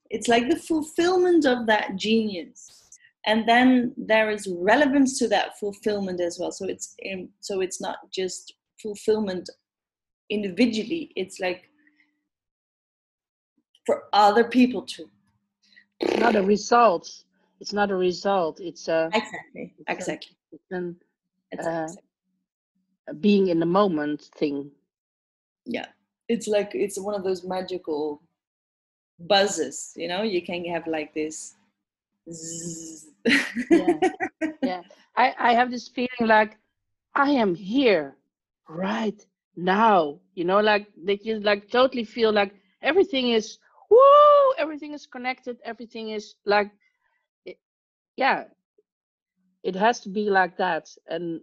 [0.09, 2.89] It's like the fulfillment of that genius.
[3.25, 6.51] And then there is relevance to that fulfillment as well.
[6.51, 9.49] So it's in, so it's not just fulfillment
[10.29, 11.11] individually.
[11.15, 11.69] It's like
[13.85, 15.09] for other people too.
[15.99, 17.09] It's not a result.
[17.59, 18.59] It's not a result.
[18.59, 20.37] It's a exactly it's exactly.
[20.51, 20.95] A, it's an,
[21.51, 21.87] It's uh,
[23.09, 24.71] a being in the moment thing.
[25.65, 25.87] yeah
[26.29, 28.21] it's like it's one of those magical
[29.19, 31.55] buzzes you know you can have like this.
[33.71, 33.99] Yeah.
[34.61, 34.81] Yeah,
[35.15, 36.57] I I have this feeling like
[37.15, 38.16] I am here
[38.69, 39.19] right
[39.55, 40.19] now.
[40.33, 43.57] You know, like they just like totally feel like everything is
[43.89, 45.57] woo, everything is connected.
[45.63, 46.71] Everything is like,
[47.45, 47.57] it,
[48.17, 48.45] yeah,
[49.63, 51.41] it has to be like that, and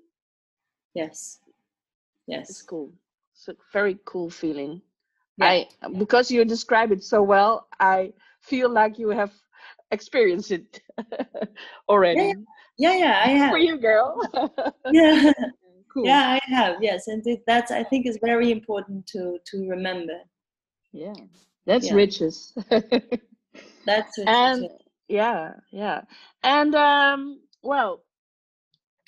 [0.94, 1.40] yes
[2.26, 2.92] yes, it's cool.
[3.34, 4.82] It's a very cool feeling.
[5.36, 5.66] Yeah, I
[5.98, 9.32] because you describe it so well, I feel like you have
[9.90, 10.80] experienced it
[11.88, 12.36] already.
[12.78, 14.18] yeah yeah i have For you, girl.
[14.88, 15.32] yeah
[15.94, 16.06] cool.
[16.06, 20.18] yeah i have yes and that's i think is very important to to remember
[20.92, 21.14] Yeah,
[21.66, 21.92] that's Yeah.
[21.92, 22.54] riches.
[23.86, 24.70] that's it, and
[25.08, 26.02] yeah, yeah,
[26.42, 28.04] and um, well,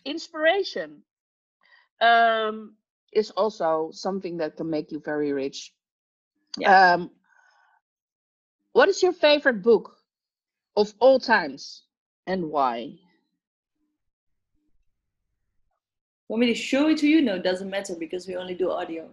[0.04, 1.02] inspiration
[2.00, 2.76] um
[3.12, 5.72] is also something that can make you very rich.
[6.58, 6.70] Yeah.
[6.70, 7.10] Um,
[8.72, 9.96] what is your favorite book
[10.76, 11.84] of all times
[12.26, 12.98] and why?
[16.28, 18.70] Want me to show it to you no it doesn't matter because we only do
[18.70, 19.08] audio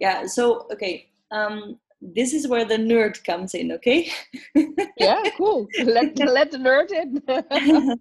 [0.00, 4.10] yeah so okay um this is where the nerd comes in okay
[4.98, 5.68] Yeah, cool.
[5.84, 8.00] let let the nerd in.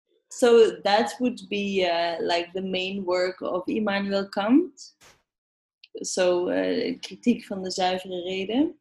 [0.30, 4.72] so that would be uh, like the main work of Immanuel Kant.
[6.02, 8.74] So uh, kritiek van de zuivere reden.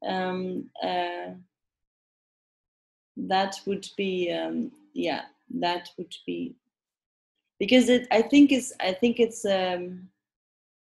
[0.00, 1.32] Um, uh,
[3.16, 5.22] that would be um, yeah,
[5.60, 6.56] that would be
[7.58, 8.06] because it.
[8.10, 10.08] I think is I think it's um,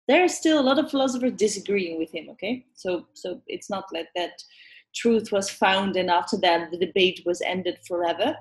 [0.08, 2.28] there are still a lot of philosophers disagreeing with him.
[2.30, 4.42] Okay, so so it's not like that
[4.94, 8.36] truth was found and after that the debate was ended forever.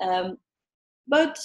[0.00, 0.38] Um,
[1.06, 1.38] but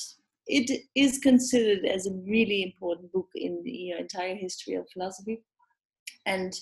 [0.47, 4.89] it is considered as a really important book in the you know, entire history of
[4.89, 5.41] philosophy.
[6.25, 6.53] And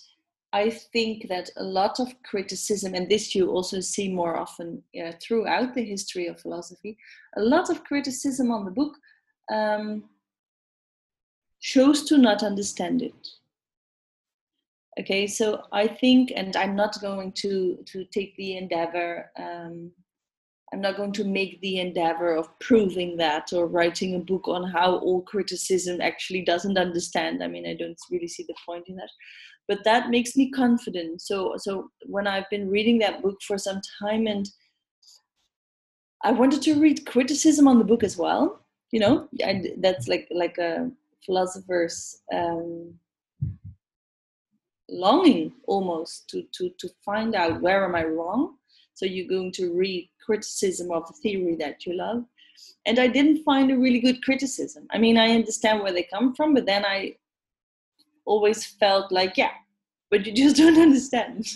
[0.53, 5.13] I think that a lot of criticism, and this you also see more often uh,
[5.21, 6.97] throughout the history of philosophy,
[7.37, 8.97] a lot of criticism on the book
[9.51, 10.03] um,
[11.59, 13.27] shows to not understand it.
[14.99, 19.89] Okay so i think and i'm not going to to take the endeavor um,
[20.73, 24.69] i'm not going to make the endeavor of proving that or writing a book on
[24.69, 27.41] how all criticism actually doesn't understand.
[27.41, 29.09] I mean i don't really see the point in that.
[29.67, 31.21] But that makes me confident.
[31.21, 34.49] So so when i've been reading that book for some time and
[36.23, 38.60] i wanted to read criticism on the book as well
[38.91, 40.89] you know and that's like like a
[41.25, 42.93] philosopher's um,
[44.91, 48.55] longing almost to, to, to find out where am I wrong.
[48.93, 52.25] So you're going to read criticism of the theory that you love.
[52.85, 54.85] And I didn't find a really good criticism.
[54.91, 57.15] I mean, I understand where they come from, but then I
[58.25, 59.51] always felt like, yeah,
[60.11, 61.47] but you just don't understand.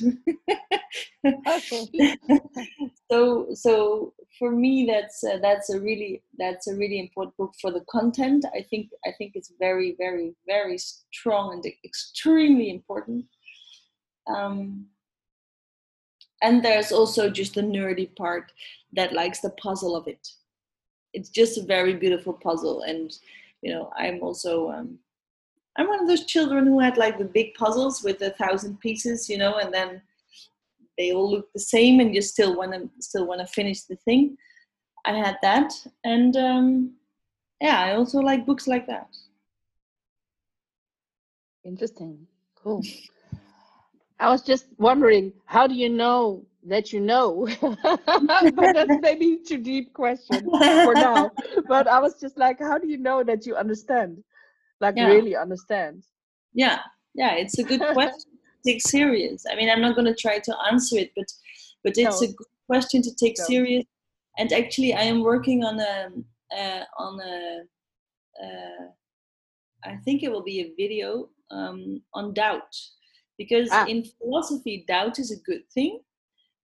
[1.26, 2.18] Okay.
[3.12, 7.72] so, so for me, that's uh, that's a really that's a really important book for
[7.72, 8.46] the content.
[8.56, 13.26] I think I think it's very, very, very strong and extremely important.
[14.28, 14.88] Um,
[16.42, 18.52] and there's also just the nerdy part
[18.94, 20.28] that likes the puzzle of it.
[21.14, 23.12] It's just a very beautiful puzzle, and
[23.62, 25.00] you know, I'm also um,
[25.78, 29.30] I'm one of those children who had like the big puzzles with a thousand pieces,
[29.30, 30.02] you know, and then
[30.98, 33.96] they all look the same, and you still want to still want to finish the
[33.98, 34.38] thing.
[35.06, 35.72] I had that,
[36.04, 36.96] and um,
[37.62, 39.08] yeah, I also like books like that.
[41.64, 42.28] Interesting.
[42.56, 42.84] Cool.
[44.20, 47.48] I was just wondering, how do you know that you know?
[47.62, 50.48] but that's maybe too deep question
[50.84, 51.32] for now.
[51.68, 54.24] But I was just like, how do you know that you understand?
[54.80, 55.08] Like Yeah.
[55.08, 56.04] really understand?
[56.54, 56.80] Yeah,
[57.14, 58.32] yeah, it's a good question
[58.66, 59.46] take serious.
[59.50, 61.28] I mean, I'm not going to try to answer it, but
[61.84, 62.28] but it's No.
[62.28, 63.46] a good question to take No.
[63.46, 63.86] serious.
[64.38, 65.96] And actually, I am working on a
[66.60, 67.36] uh, on a.
[68.44, 68.86] Uh,
[69.84, 72.74] I think it will be a video um, on doubt,
[73.38, 73.86] because Ah.
[73.88, 75.94] in philosophy, doubt is a good thing.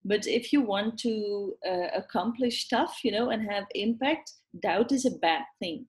[0.03, 1.13] But if you want to
[1.71, 4.27] uh, accomplish stuff, you know, and have impact,
[4.67, 5.85] doubt is a bad thing.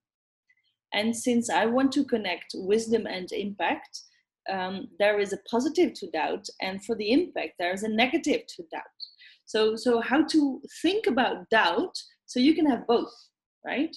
[0.93, 3.93] And since I want to connect wisdom and impact,
[4.51, 8.47] um, there is a positive to doubt, and for the impact, there is a negative
[8.47, 8.83] to doubt.
[9.45, 11.95] So, so how to think about doubt
[12.27, 13.13] so you can have both,
[13.65, 13.95] right?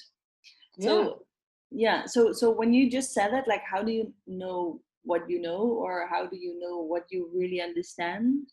[0.77, 0.87] Yeah.
[0.87, 1.25] So,
[1.71, 2.05] yeah.
[2.05, 5.61] So, so when you just said that, like, how do you know what you know,
[5.61, 8.49] or how do you know what you really understand?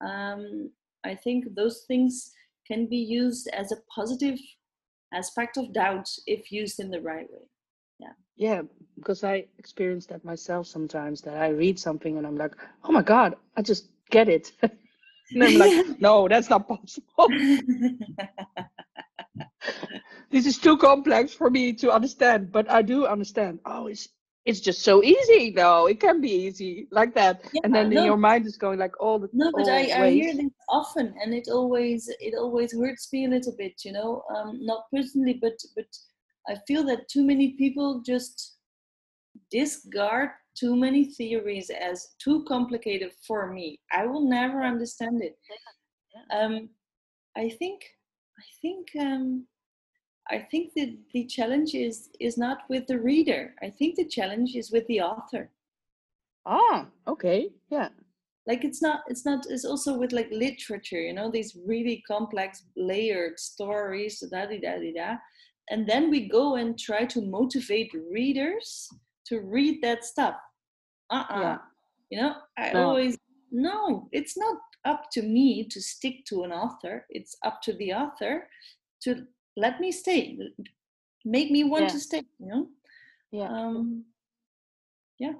[0.00, 0.70] Um,
[1.04, 2.32] I think those things
[2.66, 4.38] can be used as a positive
[5.12, 7.46] aspect of doubt if used in the right way.
[8.38, 8.62] Yeah,
[8.94, 13.02] because I experience that myself sometimes that I read something and I'm like, oh my
[13.02, 14.52] God, I just get it.
[14.62, 17.28] and I'm like, no, that's not possible.
[20.30, 23.58] this is too complex for me to understand, but I do understand.
[23.66, 24.08] Oh, it's
[24.44, 25.86] it's just so easy though.
[25.88, 27.42] It can be easy like that.
[27.64, 28.04] and then no.
[28.04, 31.34] your mind is going like all the no but I, I hear this often and
[31.34, 35.58] it always it always hurts me a little bit you know um, not personally but
[35.76, 35.86] but
[36.48, 38.58] i feel that too many people just
[39.50, 43.80] discard too many theories as too complicated for me.
[43.92, 45.36] I will never understand it.
[46.32, 46.70] Um,
[47.36, 47.82] i think
[48.38, 49.46] i think um,
[50.30, 53.54] i think that the challenge is is not with the reader.
[53.62, 55.50] I think the challenge is with the author.
[56.46, 57.50] Ah, okay.
[57.70, 57.90] Yeah.
[58.48, 62.64] like it's not it's not it's also with like literature you know these really complex
[62.76, 65.10] layered stories da da da da da
[65.70, 68.88] and then we go and try to motivate readers
[69.26, 70.34] to read that stuff
[71.10, 71.58] uh-uh Yeah.
[72.10, 72.82] you know i No.
[72.88, 73.16] always
[73.50, 77.92] no it's not up to me to stick to an author it's up to the
[77.92, 78.48] author
[79.02, 80.38] to let me stay
[81.24, 81.92] make me want Yeah.
[81.94, 82.68] to stay you know
[83.30, 83.48] Yeah.
[83.58, 84.04] um
[85.18, 85.34] yeah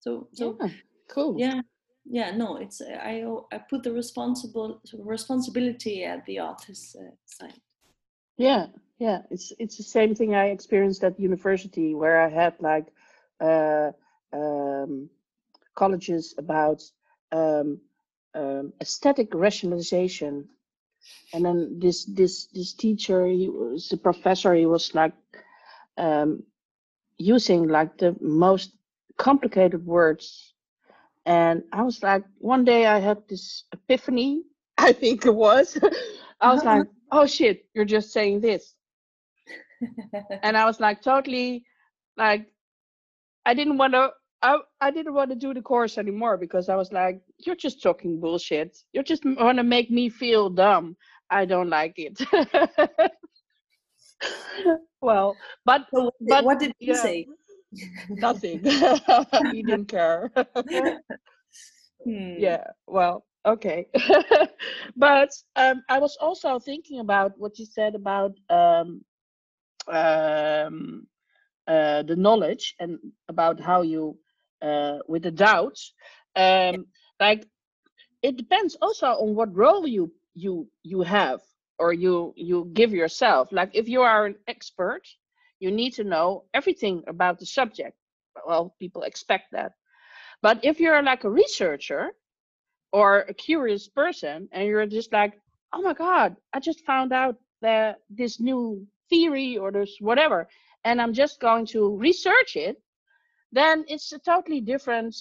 [0.00, 0.68] so so yeah.
[1.14, 1.34] Cool.
[1.38, 1.60] yeah
[2.04, 4.80] yeah no it's i i put the responsible
[5.14, 7.60] responsibility at the author's uh, side
[8.38, 8.66] Yeah,
[8.98, 9.22] yeah.
[9.30, 12.86] It's it's the same thing I experienced at university where I had like
[13.40, 13.92] uh,
[14.32, 15.10] um,
[15.74, 16.82] colleges about
[17.32, 17.80] um,
[18.34, 20.48] um, aesthetic rationalization,
[21.32, 24.54] and then this this this teacher, he was the professor.
[24.54, 25.12] He was like
[25.98, 26.42] um,
[27.18, 28.72] using like the most
[29.16, 30.54] complicated words,
[31.26, 34.42] and I was like, one day I had this epiphany.
[34.78, 35.78] I think it was.
[36.40, 36.64] I was Uh-huh.
[36.64, 38.74] like, oh shit, you're just saying this
[40.42, 41.64] and I was like totally
[42.16, 42.46] like
[43.46, 44.10] I didn't want to
[44.42, 47.82] I, I didn't want to do the course anymore because I was like you're just
[47.82, 48.78] talking bullshit.
[48.92, 50.96] You're just want to make me feel dumb.
[51.30, 52.18] I don't like it.
[55.00, 57.02] Well but so what did, But, what did you yeah.
[57.02, 57.26] say?
[58.10, 58.60] Nothing.
[59.52, 60.30] He didn't care.
[62.04, 62.34] Hmm.
[62.38, 63.86] yeah well okay.
[64.96, 69.02] But um i was also thinking about what you said about um
[69.90, 71.06] um
[71.66, 74.18] uh the knowledge and about how you
[74.62, 75.92] uh with the doubts
[76.36, 76.86] um
[77.20, 77.46] like
[78.22, 81.40] it depends also on what role you you you have
[81.78, 83.48] or you you give yourself.
[83.52, 85.02] Like if you are an expert
[85.60, 87.96] you need to know everything about the subject.
[88.46, 89.72] Well people expect that.
[90.42, 92.12] But if you're like a researcher
[92.92, 95.34] or a curious person and you're just like
[95.72, 100.48] oh my god i just found out that this new theory or this whatever
[100.84, 102.80] and i'm just going to research it
[103.52, 105.14] then it's a totally different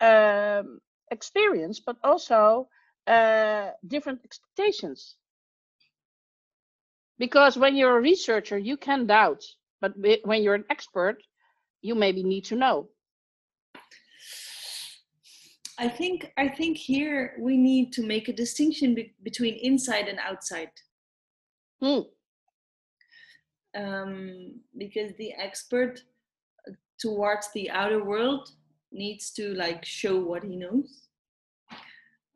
[0.00, 2.68] um, experience but also
[3.06, 5.16] uh, different expectations.
[7.18, 9.44] Because when you're a researcher you can doubt
[9.80, 9.92] but
[10.24, 11.22] when you're an expert
[11.82, 12.88] you maybe need to know.
[15.78, 20.18] I think i think here we need to make a distinction be- between inside and
[20.18, 20.70] outside.
[21.80, 22.02] Hmm.
[23.74, 26.02] Um, because the expert
[26.68, 28.50] uh, towards the outer world
[28.90, 31.08] needs to like show what he knows.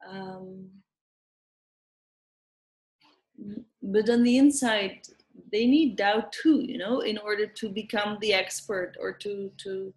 [0.08, 0.68] Um,
[3.82, 5.00] but on the inside
[5.52, 9.92] they need doubt too you know in order to become the expert or to to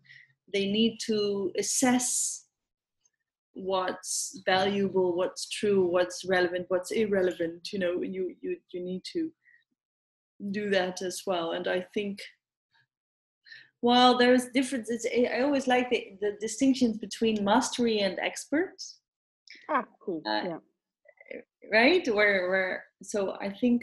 [0.54, 2.46] they need to assess
[3.54, 9.32] what's valuable what's true what's relevant what's irrelevant you know you you you need to
[10.52, 12.20] do that as well and i think
[13.82, 19.00] well there's differences i I always like the, the distinctions between mastery and experts.
[19.70, 20.62] Ah cool Uh, yeah.
[21.72, 22.06] right?
[22.08, 23.80] Where where so i think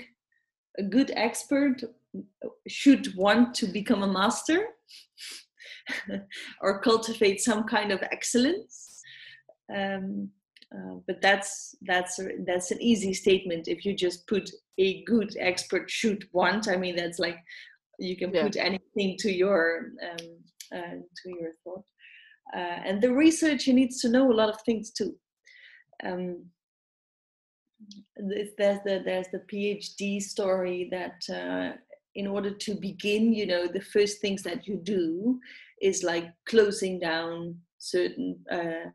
[0.78, 1.76] a good expert
[2.68, 4.58] should want to become a master
[6.62, 9.00] or cultivate some kind of excellence.
[9.74, 10.30] Um,
[10.74, 15.34] uh, but that's that's a, that's an easy statement if you just put a good
[15.38, 16.68] expert should want.
[16.68, 17.38] I mean, that's like
[17.98, 18.42] you can yeah.
[18.42, 20.26] put anything to your um,
[20.74, 21.84] uh, to your thought.
[22.54, 25.14] Uh, and the researcher needs to know a lot of things too.
[26.04, 26.46] Um,
[28.16, 31.76] there's the there's the PhD story that uh,
[32.14, 35.38] in order to begin, you know, the first things that you do
[35.80, 38.90] is like closing down certain uh,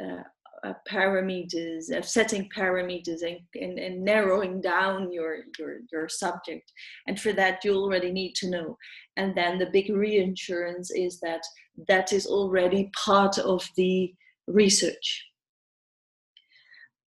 [0.00, 0.22] uh,
[0.64, 6.72] uh, parameters, of setting parameters and, and, and, narrowing down your, your, your subject.
[7.06, 8.76] And for that, you already need to know.
[9.16, 11.42] And then the big reinsurance is that
[11.88, 14.12] that is already part of the
[14.46, 15.24] research.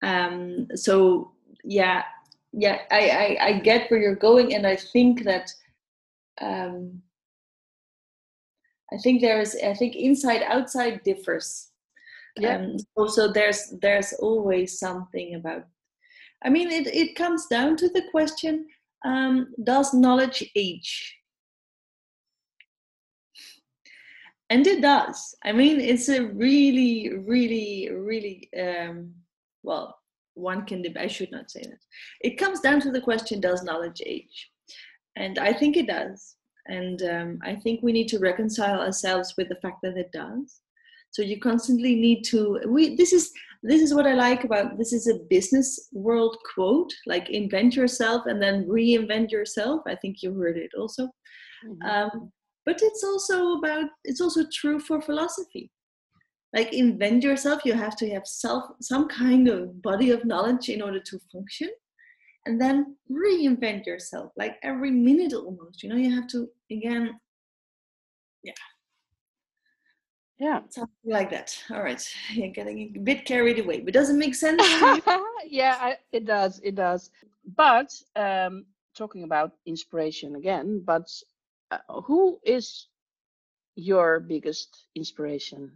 [0.01, 1.31] Um, so
[1.63, 2.03] yeah,
[2.53, 5.49] yeah, I, I, I get where you're going, and I think that
[6.41, 7.01] um,
[8.91, 11.70] I think there is I think inside outside differs.
[12.37, 12.57] Yeah.
[12.57, 15.65] Um, so, there's there's always something about.
[16.43, 18.67] I mean, it it comes down to the question:
[19.05, 21.17] um, Does knowledge age?
[24.49, 25.33] And it does.
[25.45, 29.13] I mean, it's a really, really, really um,
[29.63, 29.97] well
[30.33, 31.79] one can i should not say that
[32.21, 34.49] it comes down to the question does knowledge age
[35.15, 36.35] and i think it does
[36.67, 40.61] and um, i think we need to reconcile ourselves with the fact that it does
[41.11, 43.31] so you constantly need to we this is
[43.63, 48.25] this is what i like about this is a business world quote like invent yourself
[48.25, 49.81] and then reinvent yourself.
[49.87, 51.03] I think you heard it also.
[51.65, 51.89] Mm-hmm.
[51.89, 52.31] um,
[52.65, 55.71] but it's also about it's also true for philosophy.
[56.53, 60.81] Like invent yourself you have to have self some kind of body of knowledge in
[60.81, 61.69] order to function.
[62.47, 67.11] And then reinvent yourself like every minute almost you know you have to again
[68.43, 68.53] yeah
[70.41, 70.61] yeah.
[70.69, 71.55] Something like that.
[71.69, 72.03] All right.
[72.33, 74.61] You're getting a bit carried away but does it make sense
[75.47, 77.11] yeah I, it does it does.
[77.55, 78.65] But um
[78.95, 81.07] talking about inspiration again but
[81.69, 82.87] uh, who is
[83.75, 85.71] your biggest inspiration?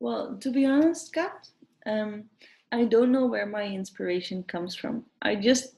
[0.00, 1.48] Well, to be honest, Kat,
[1.86, 2.24] um,
[2.72, 5.04] I don't know where my inspiration comes from.
[5.20, 5.76] I just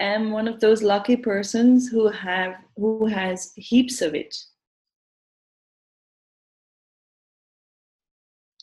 [0.00, 4.36] am one of those lucky persons who have who has heaps of it.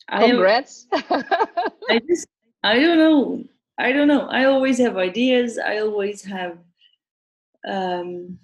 [0.09, 0.87] Congrats.
[0.91, 1.23] I,
[1.89, 2.27] I just
[2.63, 3.43] I don't know.
[3.77, 4.27] I don't know.
[4.27, 5.57] I always have ideas.
[5.59, 6.57] I always have
[7.67, 8.39] um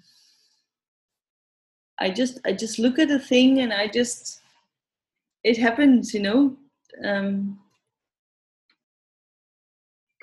[1.98, 4.40] I just I just look at a thing and I just
[5.42, 6.56] it happens you know
[7.04, 7.58] um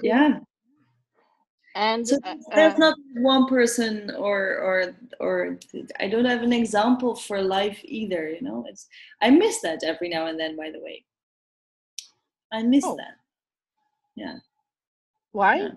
[0.01, 0.39] yeah
[1.76, 5.57] and so uh, there's uh, not one person or or or
[5.99, 8.65] i don't have an example for life either you know?
[8.67, 8.88] It's
[9.22, 11.05] i miss that every now and then by the way.
[12.53, 12.97] I miss oh.
[12.97, 13.15] that.
[14.15, 14.38] Yeah.
[15.32, 15.55] Why?
[15.55, 15.69] Yeah.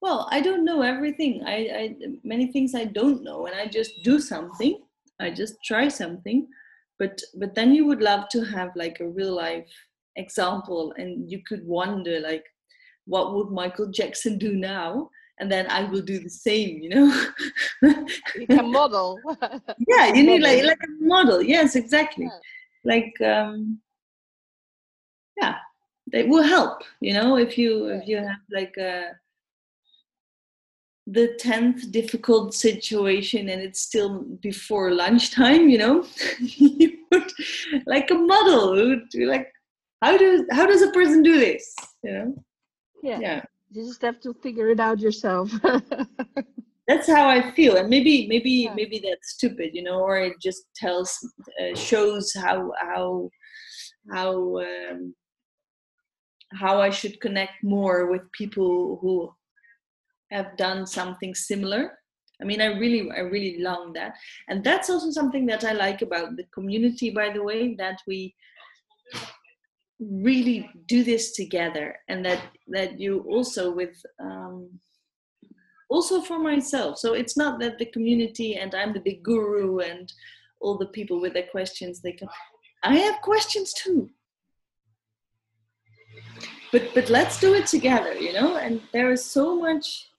[0.00, 1.42] well i don't know everything.
[1.44, 4.80] I, I many things i don't know and i just do something.
[5.20, 6.46] I just try something.
[6.98, 9.68] But but then you would love to have like a real life
[10.16, 12.44] example and you could wonder like
[13.06, 15.10] what would michael jackson do now?
[15.38, 17.06] And then i will do the same you know?
[18.34, 19.20] You can model.
[19.88, 21.42] Yeah you need like like a model.
[21.42, 22.24] Yes exactly.
[22.24, 22.40] Yeah.
[22.92, 23.78] like um
[25.36, 25.56] yeah
[26.12, 28.92] it will help you know if you if you have like a
[31.06, 36.04] the 10th difficult situation and it's still before lunchtime you know?
[36.40, 37.30] You would
[37.86, 38.72] like a model.
[38.72, 39.52] Would like
[40.02, 41.74] how does how does a person do this?
[42.02, 42.45] You know
[43.06, 43.18] yeah.
[43.20, 43.42] Yeah.
[43.70, 45.50] You just have to figure it out yourself.
[46.88, 48.74] That's how i feel and maybe maybe yeah.
[48.74, 51.18] maybe that's stupid you know or it just tells
[51.60, 53.28] uh, shows how how
[54.12, 55.12] how um,
[56.52, 59.28] how i should connect more with people who
[60.30, 61.98] have done something similar.
[62.40, 64.14] I mean i really i really long that.
[64.48, 68.34] And that's also something that i like about the community by the way that we
[69.98, 74.68] really do this together and that that you also with um,
[75.88, 76.98] also for myself.
[76.98, 80.12] So it's not that the community and i'm the big guru and
[80.60, 82.28] all the people with their questions they come
[82.82, 84.10] i have questions too.
[86.72, 88.56] But but let's do it together you know?
[88.56, 90.10] And there is so much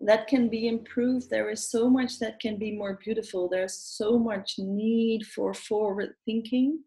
[0.00, 1.30] that can be improved.
[1.30, 3.48] There is so much that can be more beautiful.
[3.48, 6.80] There's so much need for forward thinking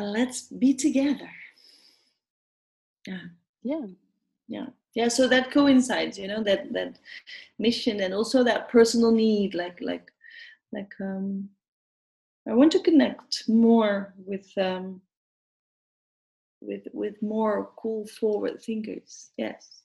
[0.00, 1.30] let's be together.
[3.06, 3.20] Yeah.
[3.62, 3.86] Yeah.
[4.48, 4.66] Yeah.
[4.94, 6.98] Yeah so that coincides you know that that
[7.58, 10.12] mission and also that personal need like like
[10.70, 11.48] like um
[12.46, 15.00] i want to connect more with um
[16.62, 19.30] with with more cool forward thinkers.
[19.36, 19.82] Yes.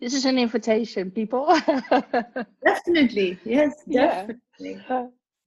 [0.00, 1.46] This is an invitation people.
[2.64, 3.38] Definitely.
[3.44, 4.82] Yes definitely.
[4.88, 5.06] Yeah.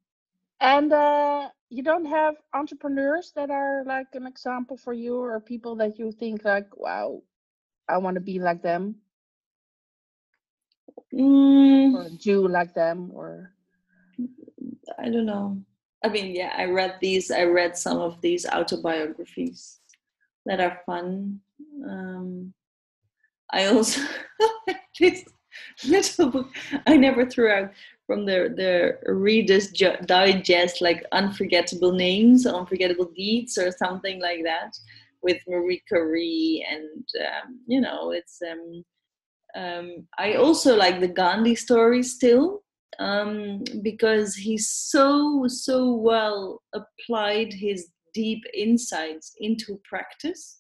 [0.62, 5.74] and uh you don't have entrepreneurs that are like an example for you or people
[5.78, 7.22] that you think like wow
[7.88, 8.94] i want to be like them
[11.14, 11.96] mm.
[11.96, 13.54] or do like them or
[15.00, 15.58] i don't know.
[16.04, 19.80] I mean yeah i read these i read some of these autobiographies
[20.46, 21.40] that are fun
[21.88, 22.54] um
[23.52, 24.02] i also
[25.00, 25.24] this
[25.86, 26.50] little book
[26.86, 27.72] i never threw out
[28.12, 29.70] from the the Reader's
[30.06, 34.72] Digest, like unforgettable names, unforgettable deeds, or something like that,
[35.22, 38.40] with Marie Curie, and um, you know, it's.
[38.52, 38.84] Um,
[39.54, 42.64] um, I also like the Gandhi story still
[43.00, 50.58] um, because he so so well applied his deep insights into practice,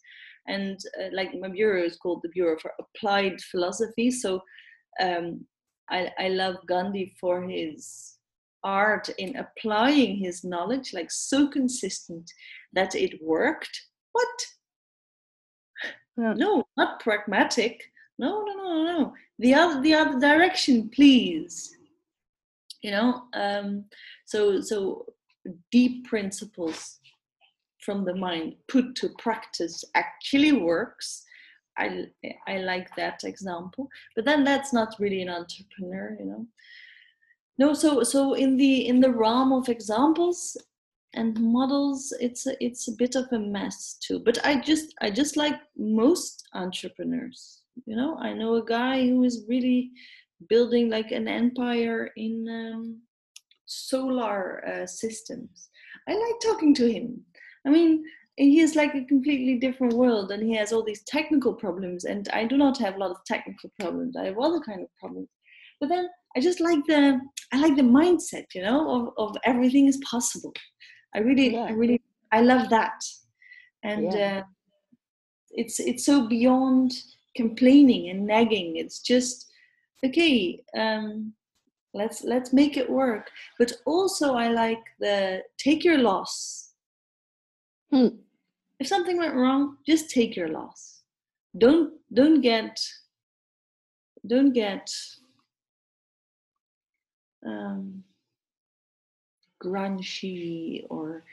[0.47, 4.41] and uh, like my bureau is called the Bureau for Applied Philosophy, so.
[5.01, 5.45] Um,
[5.89, 8.17] I, I love Gandhi for his
[8.63, 12.31] art in applying his knowledge, like so consistent
[12.73, 13.81] that it worked.
[14.11, 14.45] What?
[16.17, 16.33] Yeah.
[16.33, 17.81] No, not pragmatic.
[18.19, 19.13] No, no, no, no.
[19.39, 21.75] The other, the other direction, please.
[22.83, 23.85] You know, um,
[24.25, 25.05] so so
[25.71, 26.99] deep principles
[27.79, 31.23] from the mind put to practice actually works
[31.77, 32.07] I
[32.47, 33.89] I like that example.
[34.15, 36.47] But then that's not really an entrepreneur, you know.
[37.57, 40.57] No, so so in the in the realm of examples
[41.13, 44.19] and models, it's a, it's a bit of a mess too.
[44.19, 47.61] But I just I just like most entrepreneurs.
[47.85, 49.91] You know, I know a guy who is really
[50.49, 53.01] building like an empire in um,
[53.65, 55.69] solar uh, systems.
[56.07, 57.23] I like talking to him.
[57.65, 58.03] I mean,
[58.43, 62.29] he is like a completely different world and he has all these technical problems and
[62.29, 65.27] i do not have a lot of technical problems i have other kind of problems
[65.79, 67.19] but then i just like the
[67.53, 70.53] i like the mindset you know of, of everything is possible
[71.15, 71.65] i really yeah.
[71.65, 73.01] i really i love that
[73.83, 74.39] and yeah.
[74.39, 74.43] uh,
[75.51, 76.91] it's it's so beyond
[77.35, 79.51] complaining and nagging it's just
[80.05, 81.33] okay um
[81.93, 83.29] let's let's make it work
[83.59, 86.71] but also i like the take your loss
[87.91, 88.07] Hmm.
[88.81, 91.03] If something went wrong, just take your loss.
[91.55, 92.83] Don't don't get
[94.25, 94.89] don't get
[97.45, 98.03] um,
[99.63, 101.23] grungy or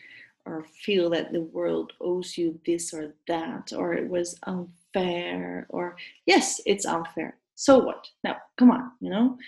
[0.45, 5.97] or feel that the world owes you this or that or it was unfair or
[6.27, 7.39] yes it's unfair.
[7.55, 8.09] So what?
[8.25, 9.39] Now come on you know?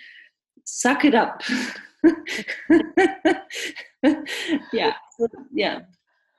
[0.65, 1.43] Suck it up.
[4.73, 4.93] Yeah
[5.53, 5.81] yeah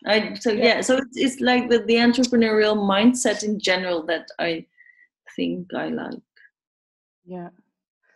[0.06, 4.28] I so yeah, yeah so it's, it's like the, the entrepreneurial mindset in general that
[4.38, 4.66] I
[5.36, 6.22] think I like.
[7.24, 7.48] Yeah.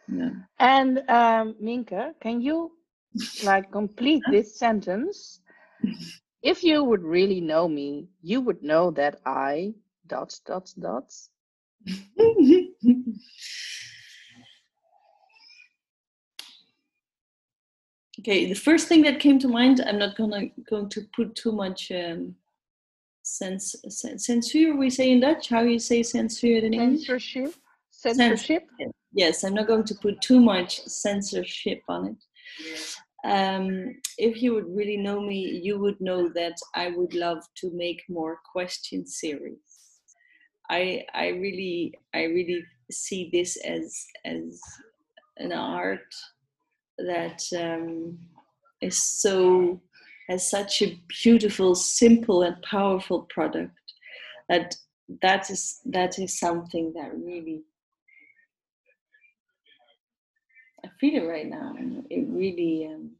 [0.08, 0.30] Yeah.
[0.58, 2.72] And um, Minke, can you
[3.44, 5.40] like complete this sentence?
[6.42, 9.74] If you would really know me, you would know that I
[10.06, 11.30] dots dots dots.
[18.18, 21.52] okay the first thing that came to mind i'm not gonna going to put too
[21.52, 22.34] much um,
[23.22, 23.74] sense,
[24.18, 27.06] censure we say in dutch how you say censure in english?
[27.06, 27.54] Censorship?
[27.90, 28.64] Censorship?
[29.12, 32.16] yes i'm not going to put too much censorship on it.
[33.24, 37.70] Um, if you would really know me you would know that i would love to
[37.72, 39.58] make more question series.
[40.70, 44.60] I i really i really see this as as
[45.38, 46.14] an art
[46.98, 48.18] that um,
[48.80, 49.80] is so
[50.28, 53.78] has such a beautiful, simple, and powerful product
[54.48, 54.74] that
[55.22, 57.62] that is that is something that really
[60.84, 61.74] I feel it right now.
[62.10, 63.12] It really um,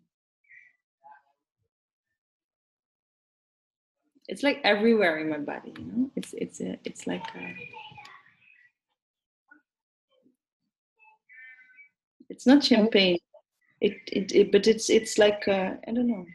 [4.29, 5.75] it's like everywhere in my body.
[5.79, 7.55] You know, it's it's a, it's like a,
[12.29, 13.19] it's not champagne
[13.81, 16.27] it, it, it but it's it's like uh, I don't know.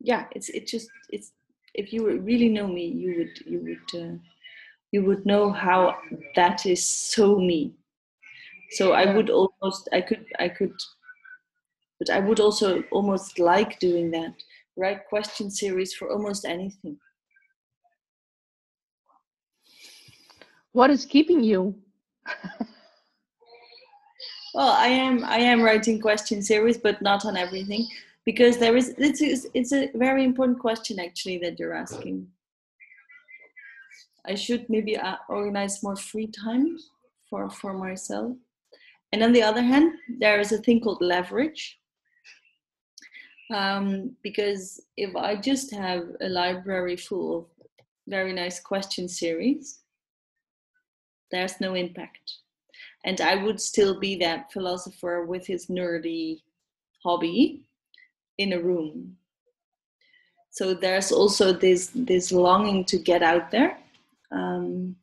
[0.00, 1.32] Yeah, it's it just it's
[1.74, 4.16] if you really know me, you would you would uh,
[4.92, 5.96] you would know how
[6.36, 7.74] that is so me.
[8.72, 10.74] So I would almost I could I could,
[11.98, 14.34] but I would also almost like doing that.
[14.76, 16.98] Write question series for almost anything.
[20.72, 21.74] what is keeping you?
[24.54, 27.86] well, I am I am writing question series, but not on everything
[28.24, 32.28] because there is it's it's a very important question actually that you're asking.
[34.24, 36.78] I should maybe uh, organize more free time
[37.28, 38.36] for for myself.
[39.12, 41.78] And on the other hand, there is a thing called leverage.
[43.52, 47.46] Um, because if I just have a library full of
[48.08, 49.80] very nice question series,
[51.30, 52.41] there's no impact.
[53.04, 56.42] And I would still be that philosopher with his nerdy
[57.02, 57.62] hobby
[58.38, 59.16] in a room.
[60.50, 63.78] So there's also this this longing to get out there
[64.30, 64.94] um,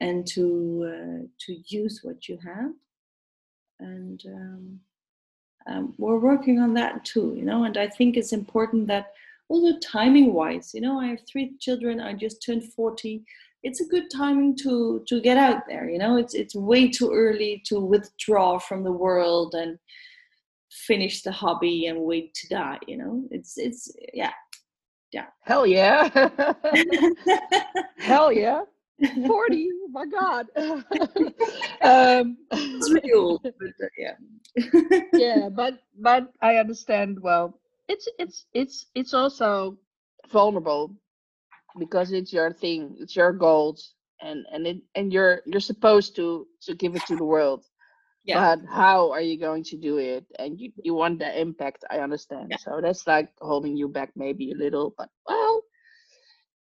[0.00, 0.44] and to
[0.86, 2.72] uh, to use what you have,
[3.80, 4.80] and um,
[5.66, 7.34] um, we're working on that too.
[7.36, 9.12] You know, and I think it's important that
[9.50, 12.00] although timing wise, you know, I have three children.
[12.00, 13.24] I just turned forty
[13.64, 16.16] it's a good timing to to get out there you know?
[16.16, 19.78] It's it's way too early to withdraw from the world and
[20.70, 23.24] finish the hobby and wait to die you know?
[23.30, 24.32] It's it's yeah
[25.12, 25.26] yeah.
[25.42, 26.08] Hell yeah.
[27.98, 28.62] Hell yeah.
[29.26, 30.46] 40 my god.
[31.82, 34.16] Um it's old but uh, yeah.
[35.12, 39.76] Yeah but but i understand well it's it's it's it's also
[40.30, 40.96] vulnerable
[41.78, 46.46] because it's your thing it's your goals and and it and you're you're supposed to
[46.62, 47.64] to give it to the world
[48.24, 48.56] yeah.
[48.56, 51.98] but how are you going to do it and you, you want the impact i
[51.98, 52.56] understand yeah.
[52.56, 55.62] so that's like holding you back maybe a little but well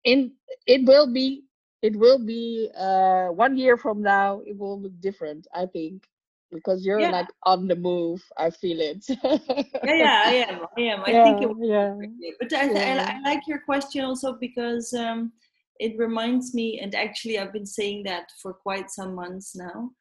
[0.03, 0.31] in
[0.65, 1.43] it will be
[1.81, 6.03] it will be uh one year from now it will look different i think
[6.51, 7.11] because you're yeah.
[7.11, 8.23] like on the move.
[8.37, 9.05] I feel it.
[9.09, 9.39] yeah,
[9.83, 10.61] yeah, I am.
[10.77, 11.03] I am.
[11.05, 11.95] I yeah, think it yeah.
[12.39, 13.19] But I, yeah.
[13.23, 15.31] I, I, like your question also because um,
[15.79, 19.91] it reminds me, and actually, I've been saying that for quite some months now.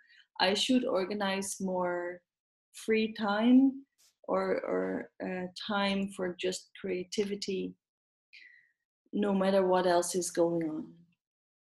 [0.40, 2.20] I should organize more
[2.74, 3.84] free time
[4.28, 7.74] or or uh, time for just creativity,
[9.12, 10.86] no matter what else is going on.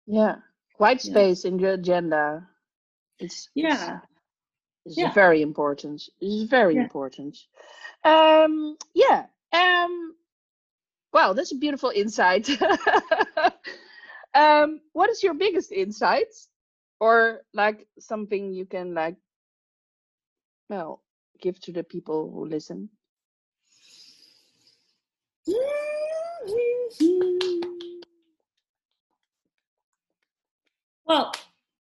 [0.07, 0.37] Yeah,
[0.79, 2.47] white space in your agenda.
[3.19, 3.99] It's yeah.
[4.03, 4.09] It's,
[4.89, 5.09] this yeah.
[5.09, 6.03] is very important.
[6.21, 6.83] This is very yeah.
[6.83, 7.37] important.
[8.05, 9.27] Um, yeah.
[9.53, 10.15] Um,
[11.13, 12.49] wow, that's a beautiful insight.
[14.35, 16.33] um, what is your biggest insight,
[17.01, 19.17] or like something you can like,
[20.71, 21.03] well,
[21.41, 22.89] give to the people who listen?
[31.09, 31.33] Well,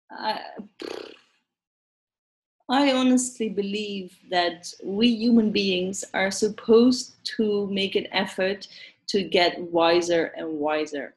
[0.10, 0.40] I,
[2.74, 8.68] I honestly believe that we human beings are supposed to make an effort
[9.10, 11.14] to get wiser and wiser.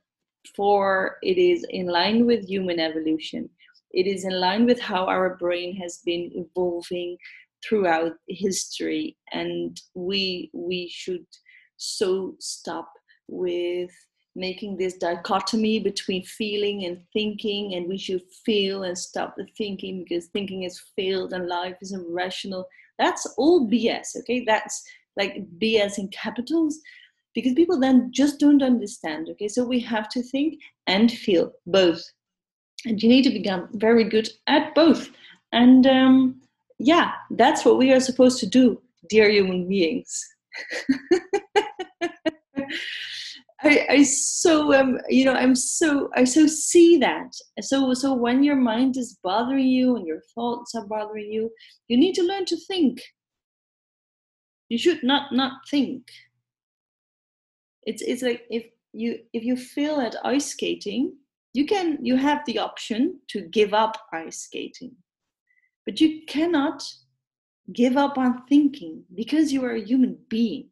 [0.55, 3.49] For it is in line with human evolution.
[3.93, 7.17] It is in line with how our brain has been evolving
[7.67, 11.27] throughout history, and we we should
[11.79, 12.93] so stop
[13.29, 13.93] with
[14.37, 20.05] making this dichotomy between feeling and thinking and we should feel and stop the thinking
[20.05, 22.67] because thinking is failed and life is irrational.
[22.99, 24.45] That's all bs okay?
[24.47, 24.85] That's
[25.17, 26.79] like bs in capitals
[27.35, 29.49] because people then just don't understand okay?
[29.49, 32.03] So we have to think and feel both.
[32.85, 35.11] And you need to become very good at both.
[35.53, 36.41] And um,
[36.79, 40.27] yeah that's what we are supposed to do dear human beings
[43.67, 47.33] I, I so um you know I'm so I so see that.
[47.61, 51.51] So so when your mind is bothering you and your thoughts are bothering you
[51.89, 53.01] you need to learn to think.
[54.69, 56.09] You should not not think.
[57.83, 61.17] It's it's like if you if you fail at ice skating
[61.53, 64.95] you can you have the option to give up ice skating.
[65.85, 66.83] But you cannot
[67.73, 70.69] give up on thinking because you are a human being.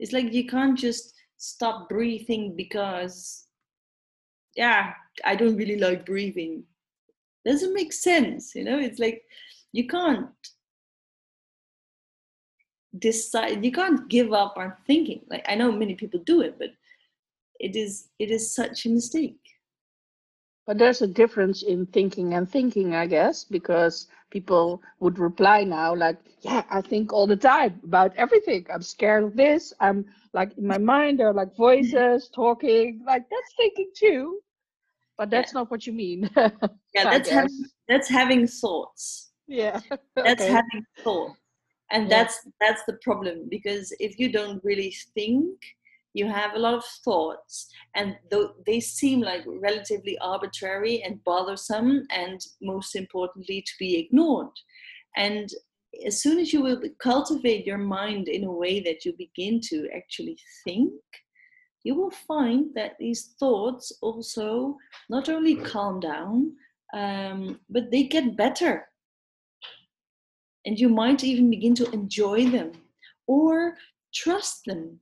[0.00, 3.46] It's like you can't just stop breathing because
[4.56, 4.92] yeah
[5.24, 6.64] i don't really like breathing.
[7.46, 8.78] Doesn't make sense you know?
[8.78, 9.22] It's like
[9.72, 10.28] you can't
[12.98, 15.22] decide you can't give up on thinking.
[15.30, 16.70] Like i know many people do it but
[17.60, 19.38] it is it is such a mistake
[20.68, 25.94] but there's a difference in thinking and thinking i guess because people would reply now
[25.94, 30.04] like yeah i think all the time about everything i'm scared of this i'm
[30.34, 34.38] like in my mind there are like voices talking like that's thinking too
[35.16, 35.60] but that's yeah.
[35.60, 39.80] not what you mean yeah that's having that's having thoughts yeah
[40.14, 40.52] that's okay.
[40.52, 41.34] having thoughts.
[41.90, 42.08] and yeah.
[42.10, 45.56] that's that's the problem because if you don't really think
[46.14, 52.04] you have a lot of thoughts and th- they seem like relatively arbitrary and bothersome
[52.10, 54.52] and most importantly to be ignored.
[55.16, 55.48] And
[56.06, 59.88] as soon as you will cultivate your mind in a way that you begin to
[59.94, 60.92] actually think
[61.84, 64.76] you will find that these thoughts also
[65.08, 66.52] not only calm down
[66.94, 68.88] um, but they get better.
[70.64, 72.72] And you might even begin to enjoy them
[73.26, 73.74] or
[74.14, 75.00] trust them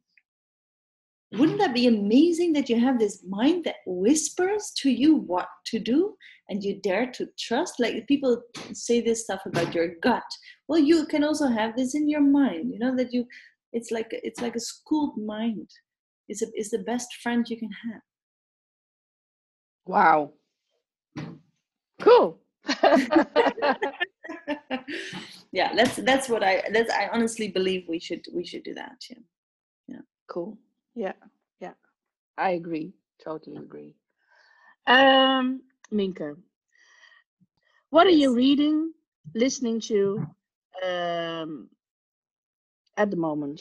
[1.32, 1.58] wouldn't mm-hmm.
[1.58, 6.14] that be amazing that you have this mind that whispers to you what to do
[6.48, 7.80] and you dare to trust?
[7.80, 8.40] Like people
[8.72, 10.22] say this stuff about your gut
[10.68, 13.26] well you can also have this in your mind you know that you
[13.72, 15.68] it's like it's like a schooled mind.
[16.28, 18.00] Is a, is the best friend you can have.
[19.84, 20.32] Wow.
[22.00, 22.40] Cool.
[25.52, 28.98] Yeah that's that's what i that's i honestly believe we should we should do that
[29.08, 29.16] yeah.
[29.88, 30.04] Yeah.
[30.28, 30.58] Cool
[30.96, 31.12] yeah
[31.60, 31.74] yeah.
[32.36, 32.92] I agree
[33.22, 33.94] totally agree.
[34.86, 36.36] Um minke
[37.90, 38.92] what are you reading
[39.34, 40.26] listening to
[40.84, 41.68] um
[42.96, 43.60] at the moment?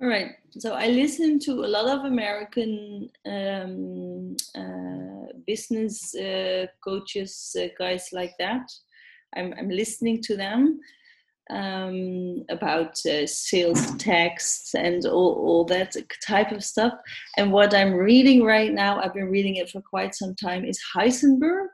[0.00, 7.56] All right so i listen to a lot of american um, uh, business uh, coaches
[7.60, 8.66] uh, guys like that.
[9.36, 10.80] I'm, I'm listening to them
[11.50, 15.96] um, about uh, sales texts and all, all that
[16.26, 16.92] type of stuff.
[17.36, 20.80] And what I'm reading right now, I've been reading it for quite some time, is
[20.94, 21.68] Heisenberg,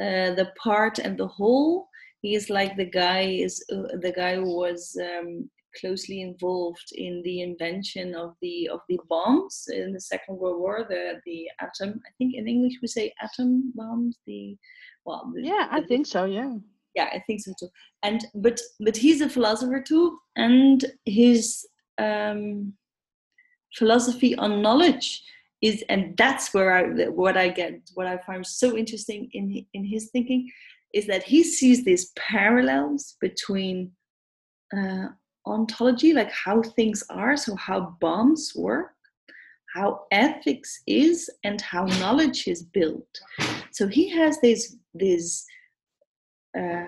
[0.00, 1.88] uh, the part and the whole.
[2.22, 7.22] He is like the guy is uh, the guy who was um, closely involved in
[7.22, 12.00] the invention of the of the bombs in the Second World War, the the atom.
[12.06, 14.18] I think in English we say atom bombs.
[14.26, 14.56] The
[15.04, 16.24] well, the, yeah, I the, think so.
[16.24, 16.56] Yeah,
[16.94, 17.68] yeah, I think so too.
[18.02, 21.66] And but but he's a philosopher too, and his
[21.98, 22.72] um,
[23.74, 25.22] philosophy on knowledge
[25.62, 29.84] is, and that's where I what I get what I find so interesting in in
[29.84, 30.50] his thinking
[30.92, 33.92] is that he sees these parallels between
[34.76, 35.06] uh,
[35.46, 38.92] ontology, like how things are, so how bombs work,
[39.74, 43.08] how ethics is, and how knowledge is built.
[43.70, 45.44] So he has these this
[46.58, 46.86] uh,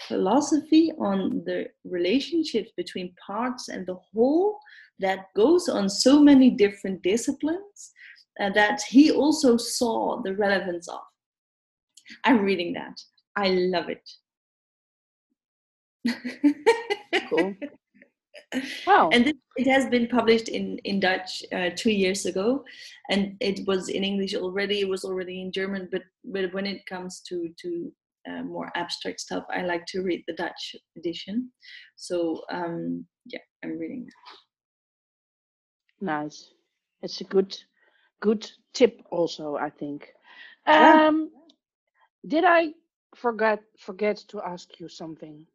[0.00, 4.58] philosophy on the relationships between parts and the whole
[4.98, 7.92] that goes on so many different disciplines
[8.40, 11.00] uh, that he also saw the relevance of.
[12.24, 13.00] I'm reading that.
[13.36, 14.10] I love it.
[17.28, 17.54] cool.
[18.84, 19.10] Wow.
[19.12, 22.64] And it has been published in, in Dutch uh, two years ago,
[23.08, 24.80] and it was in English already.
[24.80, 27.92] It was already in German, but but when it comes to to
[28.28, 31.50] uh, more abstract stuff, I like to read the Dutch edition.
[31.96, 34.14] So um, yeah, I'm reading that.
[36.04, 36.52] Nice.
[37.02, 37.56] It's a good
[38.20, 40.08] good tip also, I think.
[40.66, 42.28] Um, yeah.
[42.28, 42.74] Did I
[43.14, 45.46] forget forget to ask you something?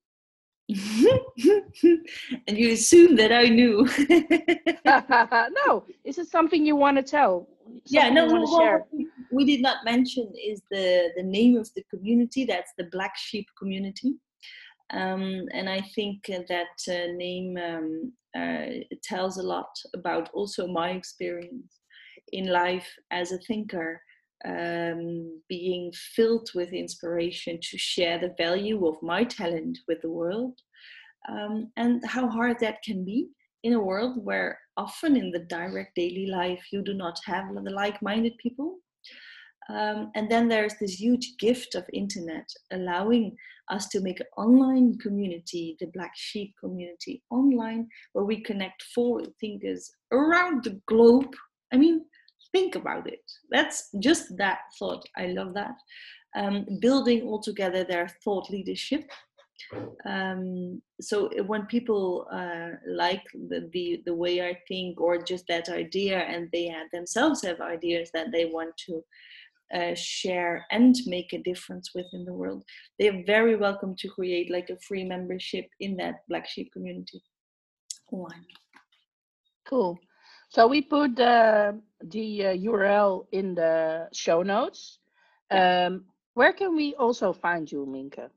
[0.67, 0.77] and
[2.57, 3.87] you assume that I knew.
[5.65, 7.47] no, is it something you want to tell?
[7.85, 8.87] Yeah, no, well,
[9.31, 12.45] we did not mention is the the name of the community.
[12.45, 14.15] That's the Black Sheep community,
[14.91, 18.65] um, and I think that uh, name um, uh,
[19.03, 21.79] tells a lot about also my experience
[22.31, 24.01] in life as a thinker
[24.45, 30.59] um, being filled with inspiration to share the value of my talent with the world,
[31.29, 33.29] um, and how hard that can be
[33.63, 37.71] in a world where often in the direct daily life you do not have the
[37.71, 38.77] like-minded people.
[39.69, 43.35] Um, and then there's this huge gift of internet allowing
[43.71, 49.29] us to make an online community, the Black Sheep community online, where we connect forward
[49.39, 51.33] thinkers around the globe.
[51.73, 52.05] I mean,
[52.51, 53.23] think about it.
[53.49, 55.03] That's just that thought.
[55.17, 55.75] I love that.
[56.35, 59.09] Um, building all together their thought leadership.
[60.05, 65.69] Um, so when people uh, like the, the, the way I think or just that
[65.69, 69.03] idea and they have themselves have ideas that they want to
[69.73, 72.63] uh, share and make a difference within the world,
[72.99, 77.21] they are very welcome to create like a free membership in that Black Sheep community.
[78.09, 78.45] One.
[79.67, 79.97] Cool.
[80.49, 84.99] So we put the the uh, URL in the show notes.
[85.49, 88.29] Um, where can we also find you, Minke?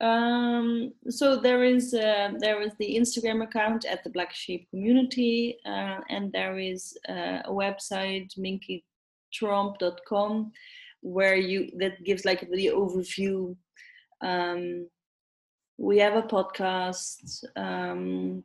[0.00, 5.58] Um, so there is uh, there is the Instagram account at the Black Sheep Community,
[5.66, 10.52] uh, and there is uh, a website minketromp.com
[11.00, 13.56] where you that gives like the overview.
[14.20, 14.88] Um,
[15.78, 17.44] we have a podcast.
[17.56, 18.44] Um,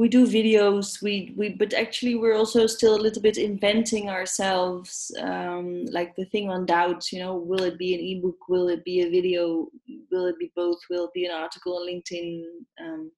[0.00, 5.10] we do videos we we but actually we're also still a little bit inventing ourselves
[5.20, 8.84] um, like the thing on doubts you know will it be an ebook will it
[8.84, 9.66] be a video
[10.10, 12.42] will it be both will it be an article on linkedin
[12.80, 13.10] um,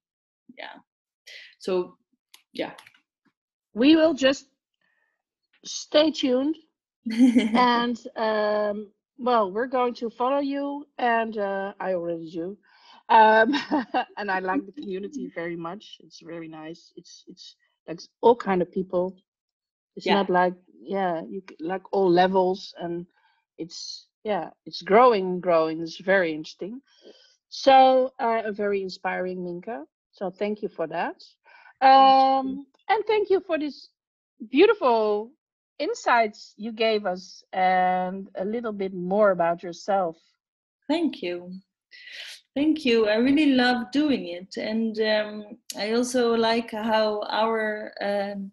[0.57, 0.77] yeah.
[1.59, 1.97] So
[2.53, 2.71] yeah.
[3.73, 4.47] We will just
[5.63, 6.57] stay tuned
[7.11, 12.57] and um, well we're going to follow you and uh, i already do
[13.11, 13.53] um,
[14.17, 15.97] and I like the community very much.
[15.99, 16.91] It's very nice.
[16.95, 17.55] It's it's
[17.87, 19.15] like all kind of people.
[19.95, 20.15] It's yeah.
[20.15, 23.05] not like yeah, you like all levels, and
[23.57, 25.81] it's yeah, it's growing, growing.
[25.81, 26.81] It's very interesting.
[27.49, 29.83] So uh, a very inspiring Minke.
[30.11, 31.21] So thank you for that.
[31.81, 33.89] Um, and thank you for this
[34.49, 35.31] beautiful
[35.79, 40.15] insights you gave us and a little bit more about yourself.
[40.87, 41.51] Thank you.
[42.55, 43.07] Thank you.
[43.07, 48.51] I really love doing it, and um, I also like how our um,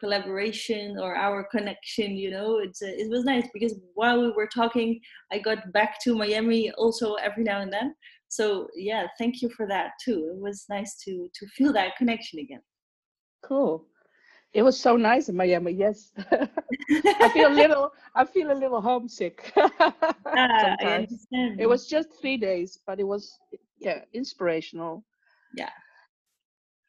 [0.00, 2.16] collaboration or our connection.
[2.16, 5.00] You know, it's uh, it was nice because while we were talking,
[5.30, 7.94] I got back to Miami also every now and then.
[8.28, 10.32] So yeah, thank you for that too.
[10.34, 12.62] It was nice to to feel that connection again.
[13.44, 13.86] Cool.
[14.52, 15.72] It was so nice in Miami.
[15.72, 17.92] Yes, I feel a little.
[18.14, 19.52] I feel a little homesick.
[19.56, 21.60] ah, I understand.
[21.60, 23.38] It was just three days, but it was
[23.78, 25.04] yeah inspirational.
[25.54, 25.70] Yeah.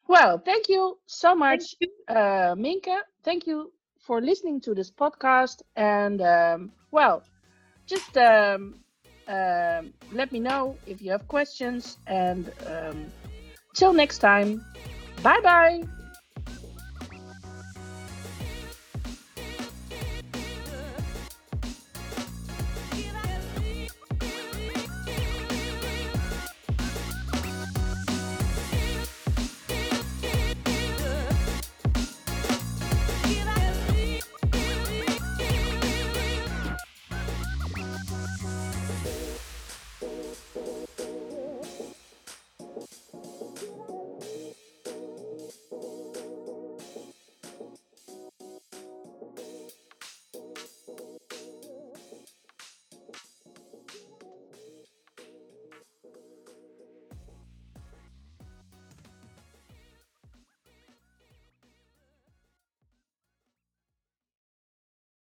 [0.08, 1.88] Well, thank you so much, you.
[2.08, 2.98] Uh, Minke.
[3.22, 5.62] Thank you for listening to this podcast.
[5.76, 7.22] And um, well,
[7.86, 8.80] just um,
[9.28, 11.98] um, let me know if you have questions.
[12.06, 13.06] And um,
[13.74, 14.64] till next time,
[15.22, 16.01] bye bye.